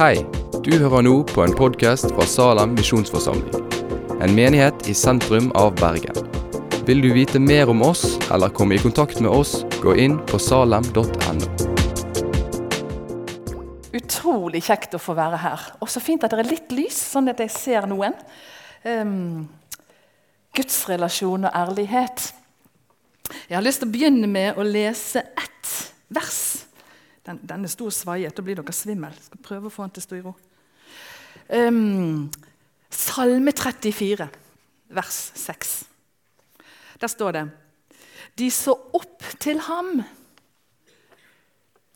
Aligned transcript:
Hei, 0.00 0.22
du 0.64 0.70
hører 0.80 1.02
nå 1.04 1.10
på 1.28 1.42
en 1.44 1.52
podkast 1.52 2.06
fra 2.08 2.24
Salem 2.24 2.70
misjonsforsamling. 2.72 3.66
En 4.24 4.32
menighet 4.32 4.86
i 4.88 4.94
sentrum 4.96 5.50
av 5.60 5.74
Bergen. 5.76 6.16
Vil 6.88 7.02
du 7.04 7.10
vite 7.12 7.36
mer 7.36 7.68
om 7.68 7.82
oss 7.84 8.14
eller 8.32 8.48
komme 8.56 8.78
i 8.78 8.80
kontakt 8.80 9.20
med 9.20 9.28
oss, 9.28 9.58
gå 9.82 9.92
inn 10.00 10.14
på 10.30 10.40
salem.no. 10.40 11.50
Utrolig 14.00 14.64
kjekt 14.70 14.96
å 14.96 15.02
få 15.04 15.18
være 15.20 15.42
her. 15.44 15.68
Og 15.84 15.92
så 15.92 16.00
fint 16.00 16.24
at 16.24 16.32
det 16.32 16.46
er 16.46 16.52
litt 16.54 16.72
lys, 16.72 16.96
sånn 17.12 17.28
at 17.34 17.44
jeg 17.44 17.52
ser 17.58 17.90
noen. 17.92 18.16
Um, 18.88 19.50
gudsrelasjon 20.56 21.44
og 21.44 21.60
ærlighet. 21.60 22.30
Jeg 23.50 23.60
har 23.60 23.68
lyst 23.68 23.84
til 23.84 23.92
å 23.92 23.94
begynne 23.98 24.32
med 24.32 24.56
å 24.56 24.64
lese 24.64 25.28
ett 25.28 25.76
vers. 26.08 26.69
Den, 27.30 27.40
den 27.46 27.64
er 27.64 27.70
stor 27.70 27.90
og 27.90 27.94
svaiet. 27.94 28.34
Da 28.34 28.42
blir 28.42 28.58
dere 28.58 28.74
svimmel. 28.74 29.14
Skal 29.22 29.42
prøve 29.44 29.70
å 29.70 29.74
få 29.74 29.86
den 29.86 29.94
til 29.94 30.02
å 30.02 30.08
stå 30.08 30.18
i 30.18 30.22
ro. 30.24 30.34
Um, 31.50 32.30
Salme 32.90 33.52
34, 33.54 34.26
vers 34.90 35.18
6. 35.38 35.74
Der 37.00 37.10
står 37.10 37.32
det 37.32 37.44
De 38.38 38.50
så 38.50 38.74
opp 38.94 39.22
til 39.40 39.60
ham, 39.60 40.02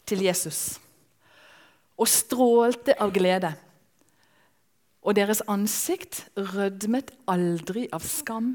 til 0.06 0.22
Jesus, 0.22 0.78
og 1.96 2.08
strålte 2.10 2.94
av 3.00 3.12
glede. 3.14 3.54
Og 5.02 5.16
deres 5.16 5.42
ansikt 5.48 6.24
rødmet 6.36 7.10
aldri 7.28 7.86
av 7.92 8.06
skam. 8.06 8.54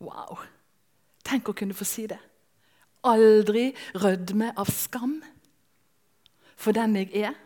Wow! 0.00 0.42
Tenk 1.24 1.48
å 1.50 1.56
kunne 1.56 1.76
få 1.76 1.86
si 1.88 2.06
det. 2.10 2.18
Aldri 3.06 3.70
rødme 3.96 4.52
av 4.58 4.68
skam 4.72 5.20
for 6.60 6.76
den 6.76 6.96
jeg 7.00 7.10
er. 7.24 7.36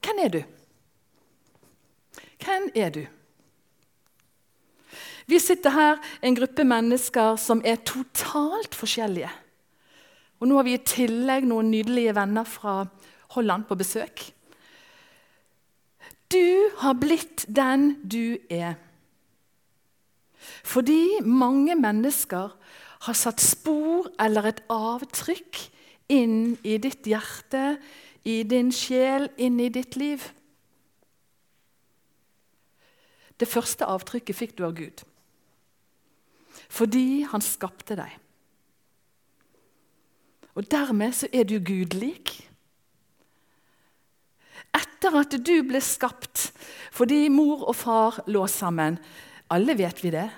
Hvem 0.00 0.20
er 0.24 0.34
du? 0.34 0.42
Hvem 2.40 2.68
er 2.74 2.92
du? 2.94 3.02
Vi 5.30 5.38
sitter 5.38 5.70
her, 5.70 5.98
en 6.22 6.34
gruppe 6.34 6.64
mennesker 6.66 7.36
som 7.38 7.62
er 7.64 7.82
totalt 7.86 8.74
forskjellige. 8.74 9.30
Og 10.40 10.48
Nå 10.48 10.56
har 10.56 10.66
vi 10.66 10.74
i 10.74 10.82
tillegg 10.82 11.46
noen 11.46 11.70
nydelige 11.70 12.14
venner 12.16 12.46
fra 12.48 12.80
Holland 13.36 13.66
på 13.68 13.76
besøk. 13.78 14.24
Du 16.30 16.70
har 16.80 16.96
blitt 16.98 17.44
den 17.46 17.92
du 18.02 18.38
er. 18.50 18.78
Fordi 20.64 21.20
mange 21.26 21.76
mennesker 21.76 22.54
har 23.06 23.16
satt 23.16 23.40
spor 23.40 24.10
eller 24.20 24.50
et 24.50 24.62
avtrykk 24.72 25.60
inn 26.12 26.56
i 26.66 26.76
ditt 26.82 27.06
hjerte, 27.08 27.78
i 28.28 28.42
din 28.44 28.72
sjel, 28.74 29.30
inn 29.40 29.60
i 29.62 29.70
ditt 29.72 29.96
liv. 29.96 30.26
Det 33.40 33.48
første 33.48 33.88
avtrykket 33.88 34.36
fikk 34.36 34.58
du 34.58 34.66
av 34.66 34.74
Gud. 34.76 35.00
Fordi 36.68 37.22
han 37.30 37.42
skapte 37.42 37.96
deg. 37.96 38.12
Og 40.58 40.66
dermed 40.68 41.14
så 41.16 41.30
er 41.32 41.46
du 41.48 41.56
gudlik. 41.64 42.34
Etter 44.76 45.16
at 45.22 45.34
du 45.40 45.56
ble 45.66 45.80
skapt 45.82 46.50
fordi 46.92 47.30
mor 47.32 47.64
og 47.70 47.74
far 47.78 48.18
lå 48.30 48.42
sammen 48.50 48.98
Alle 49.50 49.74
vet 49.78 50.02
vi 50.04 50.12
det. 50.14 50.28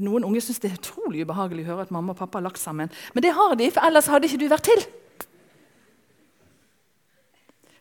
Noen 0.00 0.24
unge 0.24 0.40
syns 0.40 0.60
det 0.62 0.70
er 0.70 0.78
utrolig 0.78 1.26
ubehagelig 1.26 1.66
å 1.66 1.72
høre 1.74 1.84
at 1.84 1.92
mamma 1.92 2.14
og 2.14 2.20
pappa 2.22 2.38
har 2.38 2.46
lagt 2.46 2.60
sammen. 2.62 2.92
Men 3.12 3.24
det 3.24 3.34
har 3.36 3.56
de, 3.60 3.68
for 3.74 3.84
ellers 3.84 4.08
hadde 4.08 4.28
ikke 4.28 4.40
du 4.40 4.48
vært 4.48 4.68
til. 4.70 4.84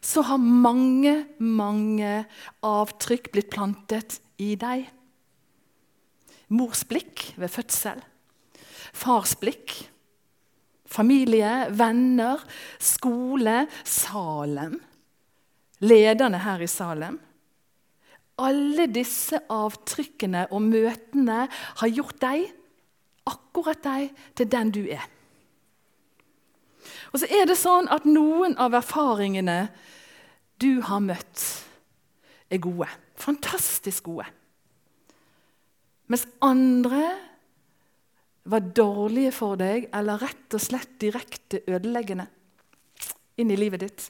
Så 0.02 0.24
har 0.28 0.42
mange, 0.42 1.14
mange 1.40 2.26
avtrykk 2.66 3.32
blitt 3.32 3.52
plantet 3.54 4.18
i 4.42 4.56
deg. 4.60 4.90
Mors 6.52 6.84
blikk 6.90 7.30
ved 7.40 7.54
fødsel. 7.54 8.02
Fars 8.92 9.38
blikk. 9.40 9.78
Familie, 10.92 11.70
venner, 11.72 12.42
skole, 12.82 13.70
Salem. 13.88 14.76
Lederne 15.80 16.42
her 16.44 16.60
i 16.60 16.68
Salem. 16.68 17.22
Alle 18.42 18.88
disse 18.90 19.40
avtrykkene 19.52 20.48
og 20.50 20.64
møtene 20.66 21.46
har 21.52 21.94
gjort 21.94 22.20
deg, 22.24 22.46
akkurat 23.30 23.82
deg, 23.86 24.12
til 24.36 24.50
den 24.50 24.74
du 24.74 24.82
er. 24.90 25.06
Og 27.14 27.22
så 27.22 27.30
er 27.30 27.46
det 27.50 27.60
sånn 27.60 27.90
at 27.94 28.08
noen 28.10 28.56
av 28.62 28.74
erfaringene 28.78 29.66
du 30.62 30.82
har 30.86 31.02
møtt, 31.04 31.44
er 32.52 32.62
gode. 32.62 32.88
Fantastisk 33.22 34.10
gode. 34.10 34.26
Mens 36.12 36.26
andre 36.44 37.06
var 38.52 38.66
dårlige 38.76 39.32
for 39.36 39.60
deg 39.60 39.88
eller 39.96 40.20
rett 40.20 40.58
og 40.58 40.64
slett 40.64 40.98
direkte 41.00 41.62
ødeleggende 41.70 42.26
inn 43.40 43.54
i 43.54 43.60
livet 43.60 43.86
ditt. 43.86 44.08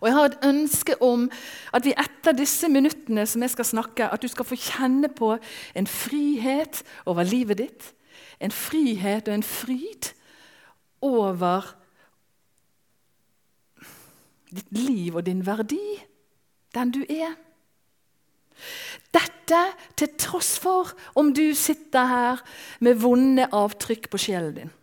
Og 0.00 0.08
Jeg 0.08 0.16
har 0.16 0.24
et 0.24 0.44
ønske 0.44 0.96
om 1.02 1.28
at 1.74 1.84
vi 1.84 1.94
etter 1.94 2.34
disse 2.36 2.68
minuttene 2.68 3.26
som 3.26 3.42
jeg 3.42 3.54
skal 3.54 3.64
snakke, 3.64 4.08
at 4.10 4.22
du 4.22 4.28
skal 4.28 4.44
få 4.48 4.58
kjenne 4.58 5.08
på 5.08 5.36
en 5.74 5.86
frihet 5.86 6.82
over 7.06 7.22
livet 7.22 7.58
ditt. 7.58 7.92
En 8.40 8.50
frihet 8.50 9.28
og 9.28 9.34
en 9.34 9.46
fryd 9.46 10.10
over 11.04 11.76
ditt 14.56 14.78
liv 14.78 15.16
og 15.16 15.26
din 15.26 15.44
verdi, 15.46 16.00
den 16.74 16.92
du 16.94 17.02
er. 17.08 17.36
Dette 19.14 19.60
til 19.96 20.12
tross 20.20 20.56
for 20.60 20.92
om 21.14 21.32
du 21.34 21.54
sitter 21.56 22.08
her 22.10 22.42
med 22.80 23.00
vonde 23.00 23.48
avtrykk 23.52 24.10
på 24.12 24.20
sjelen 24.20 24.54
din. 24.56 24.75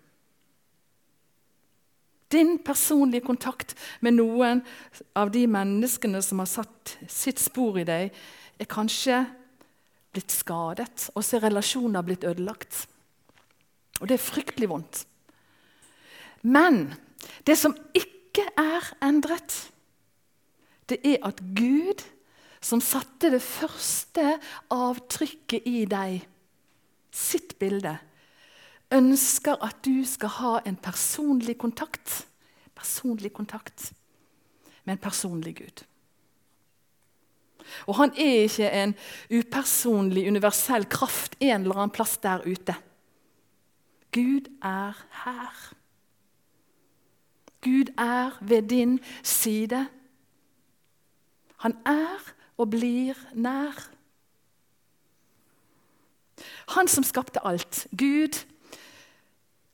Din 2.33 2.57
personlige 2.65 3.25
kontakt 3.27 3.75
med 4.01 4.17
noen 4.17 4.63
av 5.15 5.31
de 5.33 5.45
menneskene 5.49 6.21
som 6.25 6.41
har 6.41 6.49
satt 6.49 6.97
sitt 7.11 7.41
spor 7.41 7.77
i 7.81 7.87
deg, 7.87 8.13
er 8.59 8.69
kanskje 8.69 9.21
blitt 10.13 10.33
skadet, 10.33 11.09
og 11.13 11.25
så 11.25 11.37
er 11.37 11.47
relasjoner 11.47 12.05
blitt 12.05 12.25
ødelagt. 12.27 12.85
Og 14.01 14.09
det 14.09 14.17
er 14.17 14.25
fryktelig 14.25 14.69
vondt. 14.69 15.03
Men 16.43 16.93
det 17.47 17.55
som 17.59 17.75
ikke 17.95 18.45
er 18.59 18.89
endret, 19.05 19.55
det 20.91 20.99
er 21.07 21.21
at 21.25 21.39
Gud, 21.55 22.03
som 22.63 22.81
satte 22.83 23.31
det 23.33 23.41
første 23.43 24.37
avtrykket 24.73 25.67
i 25.69 25.83
deg, 25.89 26.23
sitt 27.13 27.55
bilde, 27.61 27.95
ønsker 28.93 29.57
at 29.65 29.81
du 29.85 30.03
skal 30.05 30.29
ha 30.39 30.53
en 30.65 30.77
personlig 30.77 31.57
kontakt, 31.57 32.27
personlig 32.75 33.33
kontakt 33.33 33.91
med 34.83 34.97
en 34.97 35.03
personlig 35.03 35.55
Gud. 35.57 35.83
Og 37.87 37.95
han 37.95 38.11
er 38.19 38.43
ikke 38.45 38.69
en 38.69 38.95
upersonlig, 39.31 40.27
universell 40.27 40.85
kraft 40.85 41.37
en 41.39 41.61
eller 41.61 41.79
annen 41.79 41.95
plass 41.95 42.17
der 42.17 42.43
ute. 42.45 42.75
Gud 44.13 44.49
er 44.61 44.99
her. 45.23 45.73
Gud 47.63 47.93
er 47.97 48.37
ved 48.41 48.69
din 48.69 48.99
side. 49.23 49.87
Han 51.57 51.77
er 51.85 52.33
og 52.57 52.69
blir 52.69 53.17
nær. 53.33 53.89
Han 56.75 56.87
som 56.87 57.03
skapte 57.03 57.45
alt, 57.45 57.87
Gud, 57.97 58.43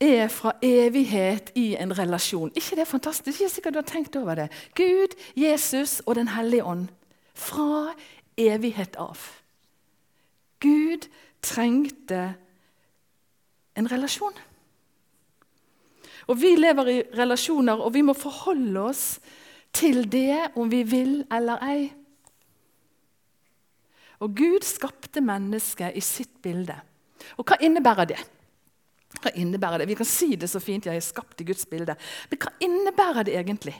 er 0.00 0.28
fra 0.28 0.52
evighet 0.62 1.52
i 1.54 1.76
en 1.76 1.98
relasjon. 1.98 2.52
ikke 2.56 2.76
det 2.76 2.78
er 2.78 2.84
fantastisk? 2.84 3.40
Ikke 3.40 3.52
sikkert 3.52 3.74
du 3.74 3.78
har 3.78 3.88
tenkt 3.88 4.16
over 4.16 4.34
det. 4.34 4.48
Gud, 4.74 5.16
Jesus 5.36 6.00
og 6.06 6.14
Den 6.14 6.28
hellige 6.28 6.64
ånd. 6.64 6.88
Fra 7.34 7.94
evighet 8.36 8.96
av. 8.96 9.18
Gud 10.60 11.08
trengte 11.42 12.34
en 13.76 13.92
relasjon. 13.92 14.32
Og 16.26 16.40
Vi 16.40 16.56
lever 16.56 16.88
i 16.88 17.02
relasjoner, 17.18 17.80
og 17.80 17.94
vi 17.94 18.02
må 18.02 18.12
forholde 18.12 18.80
oss 18.80 19.20
til 19.72 20.12
det 20.12 20.52
om 20.56 20.70
vi 20.70 20.82
vil 20.82 21.24
eller 21.32 21.58
ei. 21.66 21.92
Og 24.20 24.36
Gud 24.36 24.62
skapte 24.62 25.20
mennesket 25.20 25.96
i 25.96 26.00
sitt 26.00 26.42
bilde. 26.42 26.76
Og 27.36 27.44
hva 27.44 27.56
innebærer 27.60 28.04
det? 28.04 28.20
Hva 29.20 29.32
innebærer 29.36 29.82
det? 29.82 29.88
Vi 29.90 29.98
kan 29.98 30.08
si 30.08 30.34
det 30.40 30.48
så 30.50 30.60
fint, 30.62 30.86
jeg 30.86 30.96
er 30.96 31.04
skapt 31.04 31.40
i 31.40 31.46
Guds 31.48 31.66
bilde. 31.68 31.96
Men 32.30 32.40
hva 32.40 32.52
innebærer 32.64 33.28
det 33.28 33.36
egentlig? 33.36 33.76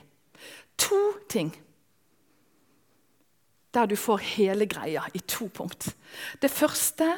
To 0.81 1.01
ting. 1.29 1.53
Der 3.75 3.87
du 3.87 3.97
får 3.97 4.25
hele 4.35 4.67
greia 4.67 5.05
i 5.15 5.23
to 5.25 5.49
punkt. 5.55 5.95
Det 6.43 6.51
første 6.51 7.17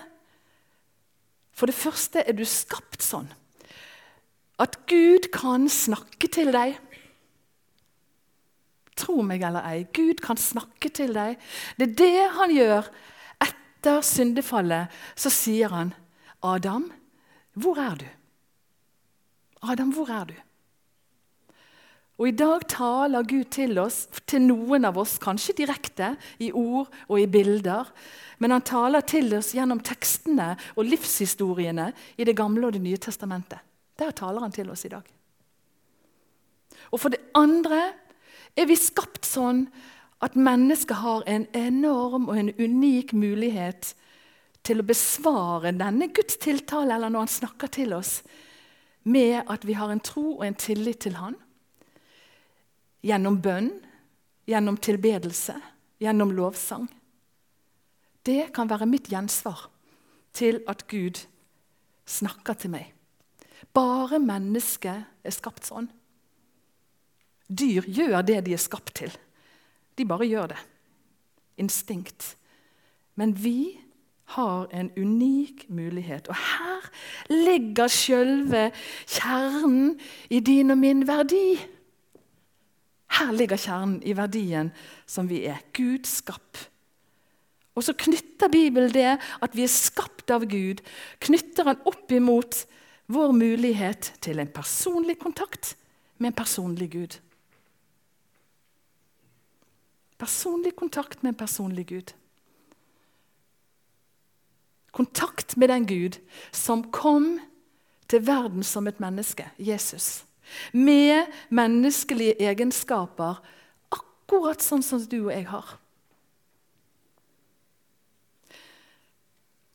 For 1.52 1.68
det 1.68 1.76
første 1.76 2.22
er 2.24 2.32
du 2.32 2.46
skapt 2.48 3.02
sånn 3.04 3.28
at 4.62 4.78
Gud 4.88 5.28
kan 5.34 5.66
snakke 5.68 6.28
til 6.32 6.52
deg. 6.54 6.76
Tro 8.98 9.22
meg 9.26 9.42
eller 9.44 9.64
ei, 9.66 9.84
Gud 9.94 10.22
kan 10.22 10.38
snakke 10.38 10.88
til 10.94 11.14
deg. 11.16 11.40
Det 11.76 11.88
er 11.88 11.94
det 11.98 12.26
han 12.36 12.54
gjør. 12.54 12.88
Etter 13.42 14.04
syndefallet 14.06 14.92
så 15.18 15.32
sier 15.34 15.72
han, 15.74 15.94
'Adam, 16.42 16.90
hvor 17.54 17.78
er 17.78 17.94
du?' 18.00 18.10
Adam, 19.62 19.92
hvor 19.94 20.10
er 20.10 20.24
du? 20.24 20.34
Og 22.18 22.28
I 22.28 22.34
dag 22.36 22.66
taler 22.68 23.24
Gud 23.26 23.48
til 23.50 23.78
oss, 23.78 24.04
til 24.26 24.44
noen 24.44 24.84
av 24.84 24.98
oss, 25.00 25.16
kanskje 25.22 25.56
direkte, 25.62 26.12
i 26.38 26.52
ord 26.52 26.90
og 27.08 27.16
i 27.20 27.26
bilder. 27.26 27.88
Men 28.38 28.54
han 28.54 28.66
taler 28.66 29.00
til 29.06 29.32
oss 29.34 29.52
gjennom 29.56 29.80
tekstene 29.80 30.52
og 30.76 30.86
livshistoriene 30.86 31.92
i 32.18 32.24
Det 32.24 32.36
gamle 32.36 32.66
og 32.66 32.72
Det 32.72 32.82
nye 32.82 32.96
testamentet. 32.96 33.58
Der 33.98 34.10
taler 34.10 34.40
han 34.40 34.52
til 34.52 34.70
oss 34.70 34.84
i 34.84 34.92
dag. 34.92 35.02
Og 36.90 37.00
for 37.00 37.08
det 37.08 37.20
andre 37.34 37.92
er 38.56 38.66
vi 38.66 38.76
skapt 38.76 39.26
sånn 39.26 39.66
at 40.22 40.36
mennesket 40.36 41.02
har 41.02 41.24
en 41.26 41.46
enorm 41.54 42.28
og 42.28 42.38
en 42.38 42.52
unik 42.58 43.12
mulighet 43.12 43.94
til 44.62 44.80
å 44.80 44.86
besvare 44.86 45.72
denne 45.74 46.08
Guds 46.14 46.38
tiltale, 46.42 46.94
eller 46.94 47.10
når 47.10 47.26
han 47.26 47.32
snakker 47.36 47.72
til 47.72 47.94
oss, 47.96 48.20
med 49.02 49.42
at 49.50 49.64
vi 49.66 49.74
har 49.74 49.90
en 49.90 50.02
tro 50.02 50.36
og 50.36 50.44
en 50.46 50.58
tillit 50.58 51.00
til 51.02 51.16
Han. 51.18 51.34
Gjennom 53.02 53.40
bønn, 53.42 53.72
gjennom 54.46 54.78
tilbedelse, 54.78 55.56
gjennom 56.02 56.30
lovsang. 56.36 56.86
Det 58.22 58.52
kan 58.54 58.70
være 58.70 58.86
mitt 58.86 59.10
gjensvar 59.10 59.66
til 60.32 60.60
at 60.70 60.86
Gud 60.90 61.24
snakker 62.06 62.54
til 62.54 62.74
meg. 62.76 62.92
Bare 63.74 64.20
mennesket 64.22 65.26
er 65.26 65.34
skapt 65.34 65.66
sånn. 65.66 65.88
Dyr 67.50 67.86
gjør 67.90 68.22
det 68.26 68.38
de 68.46 68.54
er 68.54 68.62
skapt 68.62 68.94
til. 69.00 69.12
De 69.98 70.06
bare 70.08 70.28
gjør 70.28 70.52
det. 70.54 70.60
Instinkt. 71.60 72.36
Men 73.18 73.34
vi 73.36 73.74
har 74.24 74.68
en 74.72 74.90
unik 74.96 75.66
mulighet. 75.68 76.28
Og 76.28 76.36
her 76.36 76.88
ligger 77.30 77.88
sjølve 77.88 78.70
kjernen 79.06 79.96
i 80.30 80.40
din 80.40 80.70
og 80.70 80.78
min 80.78 81.06
verdi. 81.08 81.58
Her 83.18 83.32
ligger 83.32 83.60
kjernen 83.60 84.00
i 84.08 84.16
verdien 84.16 84.72
som 85.06 85.28
vi 85.28 85.44
er. 85.44 85.60
Gud 85.76 86.08
skapt. 86.08 86.68
Og 87.74 87.84
så 87.84 87.94
knytter 87.96 88.52
Bibelen 88.52 88.92
det 88.92 89.16
at 89.16 89.56
vi 89.56 89.64
er 89.64 89.72
skapt 89.72 90.30
av 90.32 90.44
Gud, 90.48 90.82
knytter 91.24 91.70
han 91.70 91.84
opp 91.88 92.12
imot 92.12 92.64
vår 93.12 93.32
mulighet 93.36 94.12
til 94.24 94.40
en 94.40 94.50
personlig 94.52 95.18
kontakt 95.20 95.74
med 96.18 96.32
en 96.32 96.36
personlig 96.36 96.90
Gud. 96.92 97.16
Personlig 100.20 100.76
kontakt 100.76 101.22
med 101.22 101.32
en 101.32 101.40
personlig 101.40 101.86
Gud. 101.88 102.12
Kontakt 104.92 105.56
med 105.56 105.72
den 105.72 105.86
Gud 105.88 106.18
som 106.52 106.84
kom 106.92 107.38
til 108.12 108.26
verden 108.26 108.64
som 108.66 108.86
et 108.86 109.00
menneske, 109.00 109.48
Jesus. 109.58 110.24
Med 110.72 111.32
menneskelige 111.48 112.36
egenskaper, 112.44 113.40
akkurat 113.92 114.60
sånn 114.64 114.84
som 114.84 115.00
du 115.08 115.22
og 115.24 115.32
jeg 115.32 115.46
har. 115.48 115.78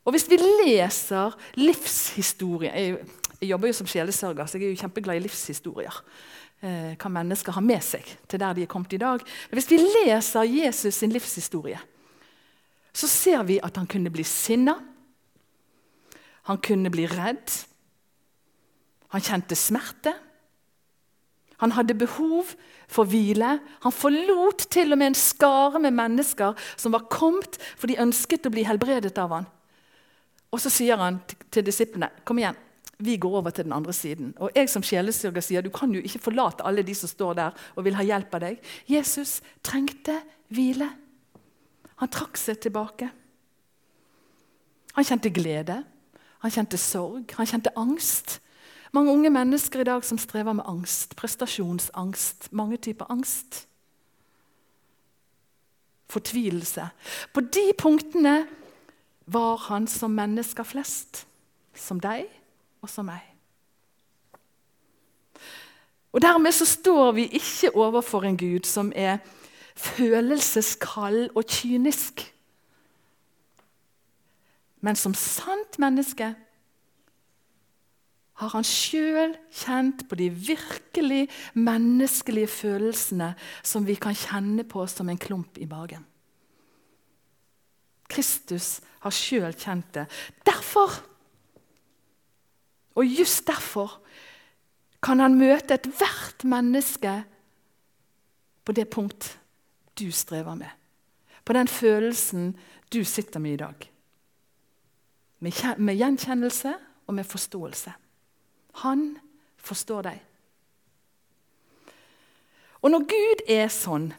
Og 0.08 0.14
Hvis 0.16 0.30
vi 0.32 0.38
leser 0.40 1.34
livshistorie 1.60 2.72
jeg, 2.72 3.00
jeg, 3.42 3.50
jobber 3.50 3.68
jo 3.68 3.76
som 3.76 3.90
sjelesørger, 3.92 4.46
så 4.48 4.58
jeg 4.58 4.70
er 4.70 4.72
jo 4.72 4.82
kjempeglad 4.86 5.20
i 5.20 5.24
livshistorier. 5.26 5.98
Eh, 6.64 6.94
hva 6.98 7.10
mennesker 7.12 7.54
har 7.54 7.66
med 7.66 7.84
seg 7.86 8.08
til 8.26 8.42
der 8.42 8.56
de 8.56 8.64
er 8.64 8.72
kommet 8.72 8.96
i 8.96 9.02
dag. 9.02 9.22
Men 9.50 9.60
hvis 9.60 9.68
vi 9.70 9.82
leser 9.82 10.48
Jesus 10.48 10.96
sin 10.96 11.12
livshistorie, 11.12 11.82
så 12.94 13.10
ser 13.12 13.44
vi 13.46 13.60
at 13.62 13.76
han 13.78 13.90
kunne 13.90 14.14
bli 14.14 14.24
sinna. 14.26 14.78
Han 16.48 16.62
kunne 16.64 16.92
bli 16.94 17.08
redd. 17.12 17.52
Han 19.14 19.24
kjente 19.24 19.56
smerte. 19.56 20.14
Han 21.58 21.74
hadde 21.74 21.98
behov 21.98 22.54
for 22.88 23.10
hvile. 23.10 23.58
Han 23.84 23.96
forlot 23.96 24.68
til 24.72 24.94
og 24.94 25.02
med 25.02 25.12
en 25.12 25.20
skare 25.20 25.82
med 25.84 25.96
mennesker 25.98 26.56
som 26.78 26.94
var 26.96 27.10
kommet 27.12 27.58
for 27.76 27.90
de 27.90 28.00
ønsket 28.02 28.48
å 28.48 28.54
bli 28.54 28.66
helbredet 28.68 29.18
av 29.22 29.34
han. 29.34 29.50
Og 30.54 30.62
så 30.64 30.72
sier 30.72 31.00
han 31.02 31.20
til 31.52 31.66
disiplene 31.68 32.10
kom 32.28 32.40
igjen, 32.40 32.56
vi 32.98 33.18
går 33.22 33.36
over 33.42 33.54
til 33.54 33.68
den 33.68 33.76
andre 33.76 33.94
siden. 33.94 34.32
Og 34.42 34.56
jeg 34.56 34.70
som 34.72 34.86
sjelesørger 34.86 35.44
sier 35.46 35.66
du 35.66 35.70
kan 35.74 35.92
jo 35.94 36.02
ikke 36.02 36.24
forlate 36.30 36.66
alle 36.66 36.86
de 36.86 36.96
som 36.98 37.10
står 37.12 37.36
der 37.38 37.68
og 37.76 37.86
vil 37.86 37.98
ha 37.98 38.06
hjelp 38.06 38.34
av 38.34 38.46
deg. 38.48 38.64
Jesus 38.90 39.38
trengte 39.66 40.16
hvile. 40.54 40.88
Han 42.02 42.14
trakk 42.14 42.40
seg 42.40 42.62
tilbake. 42.62 43.10
Han 44.98 45.06
kjente 45.06 45.30
glede, 45.34 45.84
han 46.48 46.56
kjente 46.56 46.80
sorg, 46.80 47.34
han 47.36 47.50
kjente 47.50 47.74
angst. 47.76 48.40
Mange 48.96 49.12
unge 49.12 49.30
mennesker 49.30 49.84
i 49.84 49.88
dag 49.88 50.06
som 50.06 50.18
strever 50.18 50.56
med 50.56 50.66
angst. 50.68 51.16
Prestasjonsangst. 51.20 52.48
Mange 52.56 52.78
typer 52.78 53.12
angst. 53.12 53.66
Fortvilelse. 56.10 56.88
På 57.34 57.44
de 57.44 57.72
punktene 57.78 58.48
var 59.28 59.58
han 59.68 59.88
som 59.92 60.16
mennesker 60.16 60.64
flest. 60.64 61.26
Som 61.76 62.00
deg 62.00 62.30
og 62.82 62.90
som 62.90 63.10
meg. 63.12 63.26
Og 66.16 66.24
Dermed 66.24 66.56
så 66.56 66.66
står 66.66 67.12
vi 67.12 67.28
ikke 67.38 67.76
overfor 67.76 68.24
en 68.24 68.40
Gud 68.40 68.66
som 68.66 68.94
er 68.96 69.20
følelseskald 69.76 71.30
og 71.36 71.44
kynisk. 71.46 72.24
Men 74.82 74.96
som 74.96 75.16
sant 75.18 75.80
menneske 75.82 76.34
har 78.38 78.54
han 78.54 78.66
sjøl 78.68 79.34
kjent 79.50 80.04
på 80.10 80.18
de 80.20 80.28
virkelig 80.30 81.24
menneskelige 81.58 82.50
følelsene 82.54 83.32
som 83.66 83.88
vi 83.88 83.96
kan 83.98 84.18
kjenne 84.18 84.66
på 84.70 84.86
som 84.90 85.10
en 85.10 85.18
klump 85.18 85.58
i 85.58 85.66
magen. 85.70 86.06
Kristus 88.08 88.78
har 89.04 89.14
sjøl 89.14 89.56
kjent 89.58 89.90
det. 89.98 90.06
Derfor, 90.46 90.94
og 92.96 93.06
just 93.06 93.48
derfor, 93.48 93.98
kan 95.04 95.20
han 95.22 95.38
møte 95.38 95.78
ethvert 95.78 96.46
menneske 96.48 97.12
på 98.66 98.74
det 98.74 98.88
punkt 98.94 99.34
du 99.98 100.10
strever 100.12 100.56
med. 100.58 100.70
På 101.46 101.54
den 101.58 101.68
følelsen 101.68 102.52
du 102.94 103.04
sitter 103.04 103.40
med 103.40 103.54
i 103.54 103.62
dag. 103.62 103.92
Med 105.40 105.98
gjenkjennelse 105.98 106.74
og 107.08 107.14
med 107.14 107.28
forståelse. 107.28 107.94
Han 108.84 109.10
forstår 109.58 110.08
deg. 110.10 110.24
Og 112.82 112.94
når 112.94 113.06
Gud 113.10 113.44
er 113.52 113.70
sånn 113.74 114.12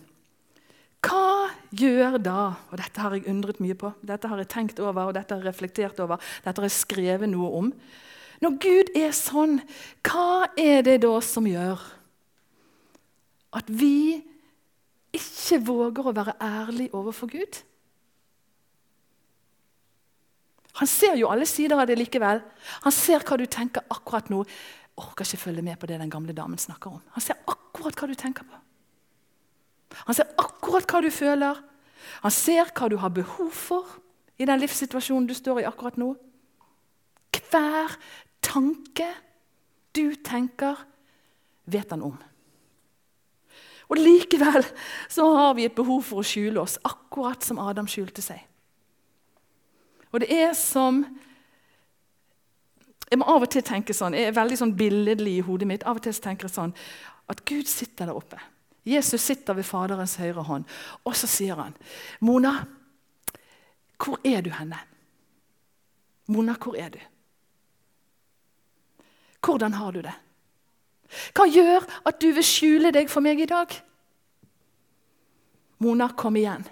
hva 1.04 1.48
gjør 1.78 2.16
da 2.18 2.40
Og 2.72 2.78
dette 2.80 3.00
har 3.00 3.14
jeg 3.14 3.28
undret 3.30 3.60
mye 3.62 3.76
på, 3.78 3.92
dette 4.02 4.28
har 4.28 4.40
jeg 4.42 4.50
tenkt 4.50 4.80
over 4.82 5.08
og 5.08 5.14
dette 5.14 5.34
har 5.34 5.44
jeg 5.44 5.52
reflektert 5.52 6.00
over, 6.02 6.18
dette 6.42 6.58
har 6.58 6.66
jeg 6.66 6.75
skrevet 6.75 7.30
noe 7.30 7.50
om. 7.60 7.70
Når 8.42 8.56
Gud 8.62 8.90
er 8.98 9.14
sånn, 9.16 9.60
hva 10.06 10.50
er 10.58 10.82
det 10.87 11.00
da 11.02 11.14
som 11.25 11.46
gjør 11.48 11.80
at 13.58 13.70
vi 13.70 14.18
ikke 15.14 15.58
våger 15.64 16.10
å 16.10 16.14
være 16.14 16.37
ærlige 16.42 16.94
overfor 16.98 17.30
Gud? 17.32 17.62
Han 20.78 20.90
ser 20.90 21.16
jo 21.18 21.30
alle 21.30 21.47
sider 21.49 21.78
av 21.78 21.88
det 21.90 21.99
likevel. 21.99 22.40
Han 22.85 22.94
ser 22.94 23.25
hva 23.26 23.38
du 23.38 23.47
tenker 23.50 23.87
akkurat 23.90 24.30
nå. 24.30 24.44
Orker 24.99 25.26
ikke 25.26 25.44
følge 25.49 25.64
med 25.66 25.78
på 25.78 25.88
det 25.90 25.99
den 26.00 26.11
gamle 26.11 26.35
damen 26.35 26.58
snakker 26.58 26.99
om. 26.99 27.02
Han 27.14 27.25
ser 27.25 27.38
akkurat 27.50 27.99
hva 27.99 28.08
du 28.11 28.14
tenker 28.18 28.47
på. 28.47 28.61
Han 30.06 30.14
ser 30.14 30.30
akkurat 30.38 30.87
hva 30.90 31.02
du 31.02 31.11
føler. 31.14 31.58
Han 32.23 32.35
ser 32.35 32.70
hva 32.70 32.88
du 32.90 32.99
har 33.02 33.14
behov 33.14 33.50
for 33.54 33.99
i 34.38 34.47
den 34.47 34.61
livssituasjonen 34.62 35.26
du 35.26 35.35
står 35.35 35.62
i 35.62 35.68
akkurat 35.68 35.99
nå. 35.99 36.12
Hver 37.49 37.94
tanke 38.44 39.06
du 39.97 40.14
tenker, 40.25 40.76
vet 41.64 41.90
han 41.90 42.04
om. 42.04 42.16
Og 43.88 43.97
Likevel 43.97 44.66
så 45.08 45.26
har 45.35 45.56
vi 45.56 45.64
et 45.66 45.76
behov 45.76 46.04
for 46.04 46.20
å 46.20 46.26
skjule 46.26 46.61
oss, 46.61 46.76
akkurat 46.85 47.44
som 47.44 47.61
Adam 47.62 47.88
skjulte 47.88 48.23
seg. 48.25 48.42
Og 50.12 50.21
det 50.21 50.31
er 50.33 50.53
som 50.57 51.05
Jeg 53.09 53.19
må 53.23 53.25
av 53.25 53.41
og 53.47 53.49
til 53.49 53.62
tenke 53.65 53.95
sånn, 53.97 54.12
jeg 54.12 54.29
er 54.29 54.35
veldig 54.37 54.57
sånn 54.61 54.75
billedlig 54.77 55.38
i 55.38 55.45
hodet 55.47 55.65
mitt. 55.65 55.85
Av 55.88 55.97
og 55.97 56.03
til 56.05 56.12
tenker 56.12 56.45
jeg 56.45 56.53
sånn 56.53 56.75
at 57.33 57.41
Gud 57.49 57.65
sitter 57.65 58.11
der 58.11 58.19
oppe. 58.19 58.37
Jesus 58.85 59.25
sitter 59.25 59.57
ved 59.57 59.65
Faderens 59.65 60.19
høyre 60.21 60.45
hånd, 60.45 60.67
og 61.09 61.17
så 61.17 61.25
sier 61.27 61.57
han, 61.57 61.73
'Mona, 62.21 62.67
hvor 63.97 64.21
er 64.25 64.43
du 64.45 64.50
henne?' 64.50 64.85
Mona, 66.29 66.55
hvor 66.61 66.77
er 66.77 66.88
du? 66.88 66.99
Hvordan 69.41 69.73
har 69.73 69.93
du 69.93 70.03
det? 70.05 70.12
Hva 71.33 71.47
gjør 71.49 71.87
at 72.05 72.21
du 72.21 72.33
vil 72.37 72.45
skjule 72.45 72.93
deg 72.93 73.09
for 73.09 73.25
meg 73.25 73.41
i 73.41 73.49
dag? 73.49 73.73
Mona, 75.79 76.11
kom 76.12 76.37
igjen. 76.37 76.67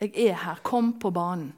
Jeg 0.00 0.12
er 0.26 0.34
her. 0.42 0.62
Kom 0.66 0.96
på 0.98 1.12
banen. 1.14 1.52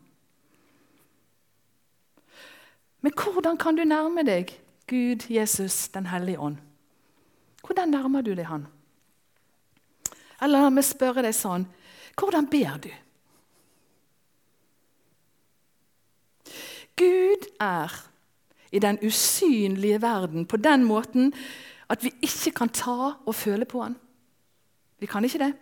Men 3.09 3.15
hvordan 3.17 3.57
kan 3.57 3.77
du 3.77 3.85
nærme 3.89 4.21
deg 4.21 4.51
Gud, 4.87 5.31
Jesus, 5.33 5.89
Den 5.89 6.07
hellige 6.07 6.41
ånd? 6.41 6.57
Hvordan 7.65 7.89
nærmer 7.89 8.21
du 8.21 8.35
deg 8.35 8.47
Han? 8.47 8.67
Eller 10.43 10.61
la 10.61 10.69
meg 10.69 10.85
spørre 10.85 11.25
deg 11.25 11.33
sånn 11.33 11.65
Hvordan 12.21 12.51
ber 12.53 12.77
du? 12.85 12.91
Gud 17.01 17.49
er 17.57 17.97
i 18.71 18.79
den 18.79 19.01
usynlige 19.01 20.03
verden 20.03 20.45
på 20.45 20.61
den 20.61 20.85
måten 20.85 21.33
at 21.89 22.05
vi 22.05 22.13
ikke 22.21 22.53
kan 22.61 22.69
ta 22.69 23.15
og 23.25 23.35
føle 23.35 23.65
på 23.65 23.87
han. 23.87 23.97
Vi 25.01 25.07
kan 25.07 25.25
ikke 25.25 25.39
det. 25.39 25.53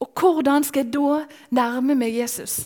Og 0.00 0.08
hvordan 0.20 0.64
skal 0.64 0.86
jeg 0.86 0.94
da 0.94 1.26
nærme 1.50 1.94
meg 1.94 2.16
Jesus? 2.16 2.62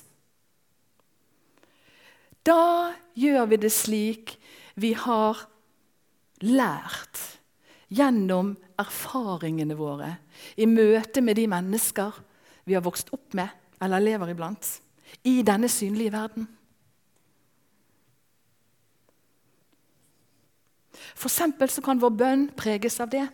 Da 2.47 2.95
gjør 3.19 3.49
vi 3.51 3.59
det 3.61 3.73
slik 3.75 4.37
vi 4.79 4.93
har 4.95 5.41
lært 6.45 7.23
gjennom 7.89 8.53
erfaringene 8.79 9.77
våre 9.79 10.13
i 10.61 10.69
møte 10.69 11.23
med 11.25 11.39
de 11.39 11.49
mennesker 11.51 12.21
vi 12.69 12.77
har 12.77 12.85
vokst 12.85 13.11
opp 13.17 13.35
med 13.39 13.49
eller 13.83 14.03
lever 14.03 14.33
iblant, 14.33 14.67
i 15.23 15.41
denne 15.47 15.69
synlige 15.71 16.13
verden. 16.13 16.49
For 21.15 21.31
eksempel 21.31 21.71
så 21.71 21.83
kan 21.83 22.01
vår 22.03 22.15
bønn 22.19 22.45
preges 22.59 22.99
av 23.03 23.11
det. 23.13 23.25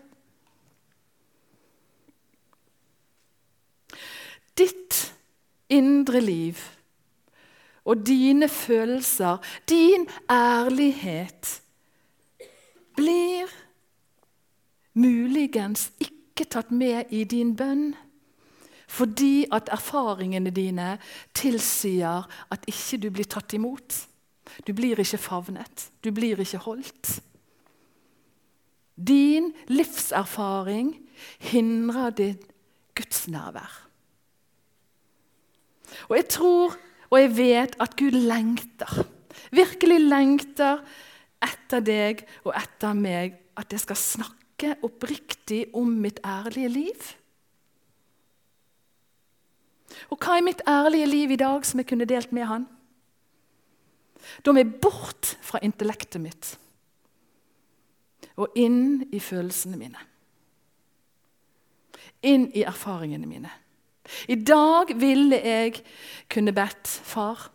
Ditt 4.55 5.01
indre 5.73 6.21
liv 6.23 6.61
og 7.85 8.07
dine 8.07 8.49
følelser, 8.49 9.37
din 9.69 10.09
ærlighet, 10.31 11.63
blir 12.97 13.51
muligens 14.95 15.91
ikke 16.01 16.47
tatt 16.51 16.71
med 16.71 17.11
i 17.11 17.25
din 17.25 17.57
bønn. 17.57 17.93
Fordi 18.89 19.47
at 19.53 19.69
erfaringene 19.73 20.51
dine 20.55 20.99
tilsier 21.35 22.29
at 22.51 22.67
ikke 22.71 23.01
du 23.03 23.11
blir 23.11 23.27
tatt 23.27 23.53
imot. 23.57 23.97
Du 24.67 24.73
blir 24.73 25.01
ikke 25.01 25.19
favnet, 25.19 25.91
du 26.05 26.13
blir 26.13 26.41
ikke 26.41 26.63
holdt. 26.63 27.21
Din 28.95 29.51
livserfaring 29.67 30.95
hindrer 31.39 32.11
ditt 32.11 32.45
gudsnærvær. 32.95 33.81
Og 36.09 36.17
jeg 36.17 36.29
tror 36.29 36.77
og 37.15 37.21
jeg 37.21 37.35
vet 37.37 37.75
at 37.79 37.93
Gud 37.95 38.17
lengter, 38.27 39.05
virkelig 39.55 40.01
lengter 40.03 40.81
etter 41.45 41.85
deg 41.85 42.25
og 42.43 42.57
etter 42.59 42.97
meg, 42.99 43.37
at 43.55 43.71
jeg 43.71 43.85
skal 43.85 44.01
snakke 44.01 44.73
oppriktig 44.83 45.69
om 45.79 45.93
mitt 46.03 46.19
ærlige 46.27 46.73
liv. 46.75 47.05
Og 50.11 50.19
hva 50.19 50.41
er 50.41 50.47
mitt 50.47 50.65
ærlige 50.67 51.07
liv 51.07 51.37
i 51.37 51.39
dag 51.39 51.63
som 51.63 51.79
jeg 51.79 51.87
kunne 51.93 52.09
delt 52.11 52.35
med 52.35 52.49
han? 52.51 52.67
Da 54.43 54.51
må 54.51 54.65
jeg 54.65 54.75
bort 54.83 55.37
fra 55.45 55.63
intellektet 55.63 56.23
mitt 56.25 56.55
og 58.35 58.57
inn 58.59 59.05
i 59.15 59.21
følelsene 59.23 59.79
mine. 59.79 60.01
Inn 62.27 62.49
i 62.51 62.65
erfaringene 62.67 63.29
mine. 63.31 63.53
I 64.29 64.37
dag 64.37 64.93
ville 65.01 65.39
jeg 65.41 65.81
kunne 66.29 66.53
bedt 66.53 66.89
far 66.89 67.51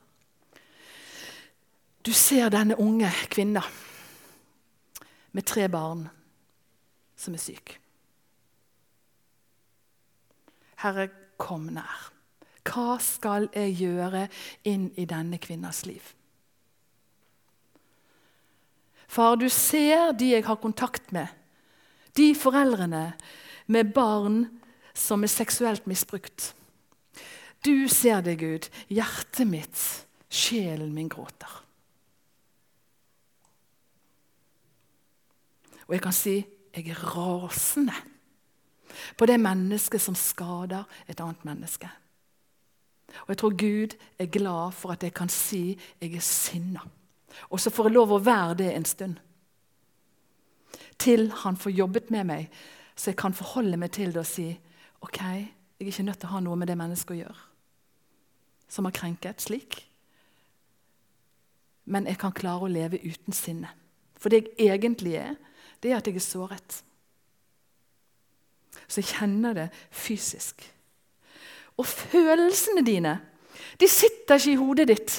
Du 2.06 2.13
ser 2.15 2.50
denne 2.50 2.79
unge 2.79 3.12
kvinna 3.29 3.62
med 5.32 5.46
tre 5.46 5.68
barn 5.70 6.08
som 7.20 7.36
er 7.36 7.41
syk. 7.44 7.75
Herre, 10.79 11.10
kom 11.38 11.68
nær. 11.75 12.08
Hva 12.65 12.96
skal 13.03 13.50
jeg 13.53 13.75
gjøre 13.82 14.24
inn 14.70 14.88
i 14.98 15.06
denne 15.10 15.38
kvinnas 15.41 15.84
liv? 15.86 16.01
Far, 19.10 19.36
du 19.36 19.50
ser 19.50 20.13
de 20.18 20.32
jeg 20.36 20.46
har 20.46 20.60
kontakt 20.62 21.12
med, 21.12 21.27
de 22.18 22.32
foreldrene 22.38 23.12
med 23.68 23.94
barn 23.94 24.44
som 25.00 25.24
er 25.24 25.32
seksuelt 25.32 25.88
misbrukt. 25.88 26.53
Du 27.65 27.88
ser 27.91 28.22
det, 28.22 28.38
Gud. 28.39 28.70
Hjertet 28.91 29.48
mitt, 29.48 29.82
sjelen 30.29 30.94
min 30.96 31.10
gråter. 31.12 31.51
Og 35.88 35.96
jeg 35.96 36.03
kan 36.06 36.13
si 36.13 36.38
jeg 36.75 36.91
er 36.94 37.01
rasende 37.15 37.96
på 39.18 39.25
det 39.25 39.39
mennesket 39.41 40.01
som 40.01 40.15
skader 40.15 40.86
et 41.10 41.20
annet 41.20 41.41
menneske. 41.48 41.89
Og 43.25 43.34
jeg 43.34 43.39
tror 43.41 43.58
Gud 43.58 43.96
er 44.20 44.29
glad 44.29 44.75
for 44.77 44.94
at 44.94 45.03
jeg 45.03 45.13
kan 45.18 45.29
si 45.34 45.79
jeg 46.01 46.13
er 46.13 46.24
sinna. 46.24 46.86
Og 47.50 47.60
så 47.60 47.74
får 47.74 47.89
jeg 47.89 47.96
lov 47.98 48.13
å 48.13 48.22
være 48.22 48.60
det 48.62 48.70
en 48.75 48.86
stund. 48.86 49.18
Til 51.00 51.32
han 51.44 51.58
får 51.58 51.72
jobbet 51.72 52.12
med 52.12 52.24
meg, 52.29 52.50
så 52.96 53.12
jeg 53.12 53.18
kan 53.18 53.34
forholde 53.34 53.77
meg 53.77 53.91
til 53.96 54.13
det 54.13 54.22
og 54.22 54.29
si 54.29 54.50
ok, 55.01 55.22
jeg 55.22 55.86
er 55.86 55.91
ikke 55.94 56.08
nødt 56.08 56.20
til 56.20 56.29
å 56.29 56.36
ha 56.36 56.41
noe 56.44 56.60
med 56.60 56.70
det 56.70 56.77
mennesket 56.79 57.15
å 57.15 57.22
gjøre 57.22 57.50
som 58.70 58.86
har 58.86 58.94
krenket 58.94 59.41
slik. 59.41 59.79
Men 61.89 62.06
jeg 62.06 62.20
kan 62.22 62.36
klare 62.38 62.68
å 62.68 62.72
leve 62.72 63.01
uten 63.01 63.34
sinne. 63.34 63.72
For 64.20 64.29
det 64.29 64.53
jeg 64.60 64.75
egentlig 64.75 65.15
er, 65.18 65.39
det 65.82 65.91
er 65.91 65.98
at 65.98 66.08
jeg 66.08 66.20
er 66.20 66.25
såret. 66.25 66.82
Så 68.86 69.01
jeg 69.01 69.10
kjenner 69.15 69.58
det 69.58 69.68
fysisk. 69.89 70.62
Og 71.79 71.88
følelsene 71.88 72.86
dine 72.86 73.18
de 73.79 73.88
sitter 73.89 74.38
ikke 74.38 74.53
i 74.53 74.60
hodet 74.60 74.88
ditt. 74.89 75.18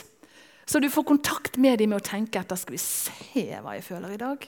Så 0.69 0.79
du 0.79 0.87
får 0.93 1.09
kontakt 1.09 1.59
med 1.59 1.81
dem 1.81 1.91
med 1.91 1.99
å 1.99 2.07
tenke 2.07 2.39
etter. 2.39 2.59
Skal 2.61 2.77
vi 2.77 2.83
se 2.83 3.45
hva 3.59 3.75
jeg 3.75 3.87
føler 3.87 4.15
i 4.15 4.21
dag? 4.21 4.45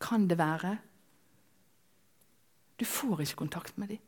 Kan 0.00 0.24
det 0.30 0.38
være 0.40 0.76
du 2.76 2.84
får 2.84 3.22
ikke 3.24 3.42
kontakt 3.44 3.78
med 3.78 3.94
dem. 3.94 4.02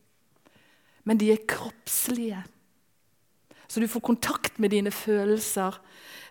Men 1.05 1.21
de 1.21 1.31
er 1.33 1.45
kroppslige. 1.49 2.43
Så 3.69 3.81
du 3.81 3.89
får 3.89 4.05
kontakt 4.05 4.59
med 4.59 4.73
dine 4.73 4.93
følelser 4.93 5.77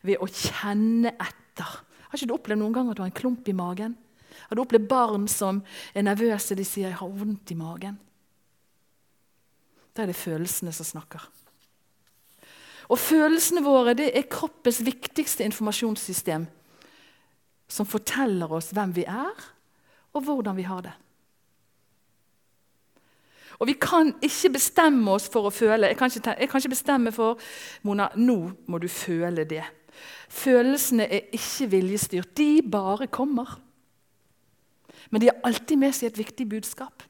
ved 0.06 0.22
å 0.22 0.28
kjenne 0.30 1.14
etter. 1.14 1.80
Har 2.08 2.18
ikke 2.18 2.30
du 2.30 2.36
opplevd 2.36 2.62
noen 2.62 2.76
gang 2.76 2.90
at 2.90 2.98
du 2.98 3.04
har 3.04 3.10
en 3.10 3.22
klump 3.22 3.48
i 3.50 3.58
magen? 3.58 3.96
Har 4.48 4.58
du 4.58 4.62
opplevd 4.62 4.90
barn 4.90 5.26
som 5.32 5.64
er 5.94 6.06
nervøse? 6.06 6.56
De 6.56 6.66
sier 6.66 6.90
'jeg 6.90 7.00
har 7.00 7.10
vondt 7.10 7.52
i 7.52 7.56
magen'. 7.56 7.98
Da 9.94 10.04
er 10.04 10.08
det 10.08 10.16
følelsene 10.16 10.74
som 10.74 10.86
snakker. 10.86 11.22
Og 12.90 13.00
Følelsene 13.00 13.64
våre 13.64 13.94
det 13.94 14.12
er 14.16 14.30
kroppens 14.32 14.80
viktigste 14.86 15.44
informasjonssystem, 15.44 16.48
som 17.68 17.86
forteller 17.86 18.52
oss 18.52 18.72
hvem 18.72 18.96
vi 18.96 19.04
er, 19.04 19.34
og 20.14 20.24
hvordan 20.24 20.56
vi 20.56 20.64
har 20.64 20.82
det. 20.82 20.94
Og 23.58 23.68
vi 23.68 23.74
kan 23.82 24.14
ikke 24.22 24.54
bestemme 24.58 25.16
oss 25.18 25.26
for 25.34 25.50
å 25.50 25.54
føle. 25.54 25.90
Jeg 25.90 25.98
kan 25.98 26.12
ikke, 26.12 26.36
jeg 26.38 26.50
kan 26.50 26.62
ikke 26.62 26.76
bestemme 26.76 27.14
for 27.16 27.42
Mona, 27.88 28.12
nå 28.16 28.38
må 28.70 28.82
du 28.82 28.88
føle 28.92 29.48
det. 29.50 29.64
Følelsene 30.30 31.08
er 31.10 31.32
ikke 31.34 31.72
viljestyrt. 31.72 32.38
De 32.38 32.62
bare 32.62 33.08
kommer. 33.08 33.58
Men 35.10 35.22
de 35.22 35.32
har 35.32 35.42
alltid 35.48 35.80
med 35.80 35.96
seg 35.96 36.12
et 36.12 36.22
viktig 36.22 36.50
budskap. 36.50 37.06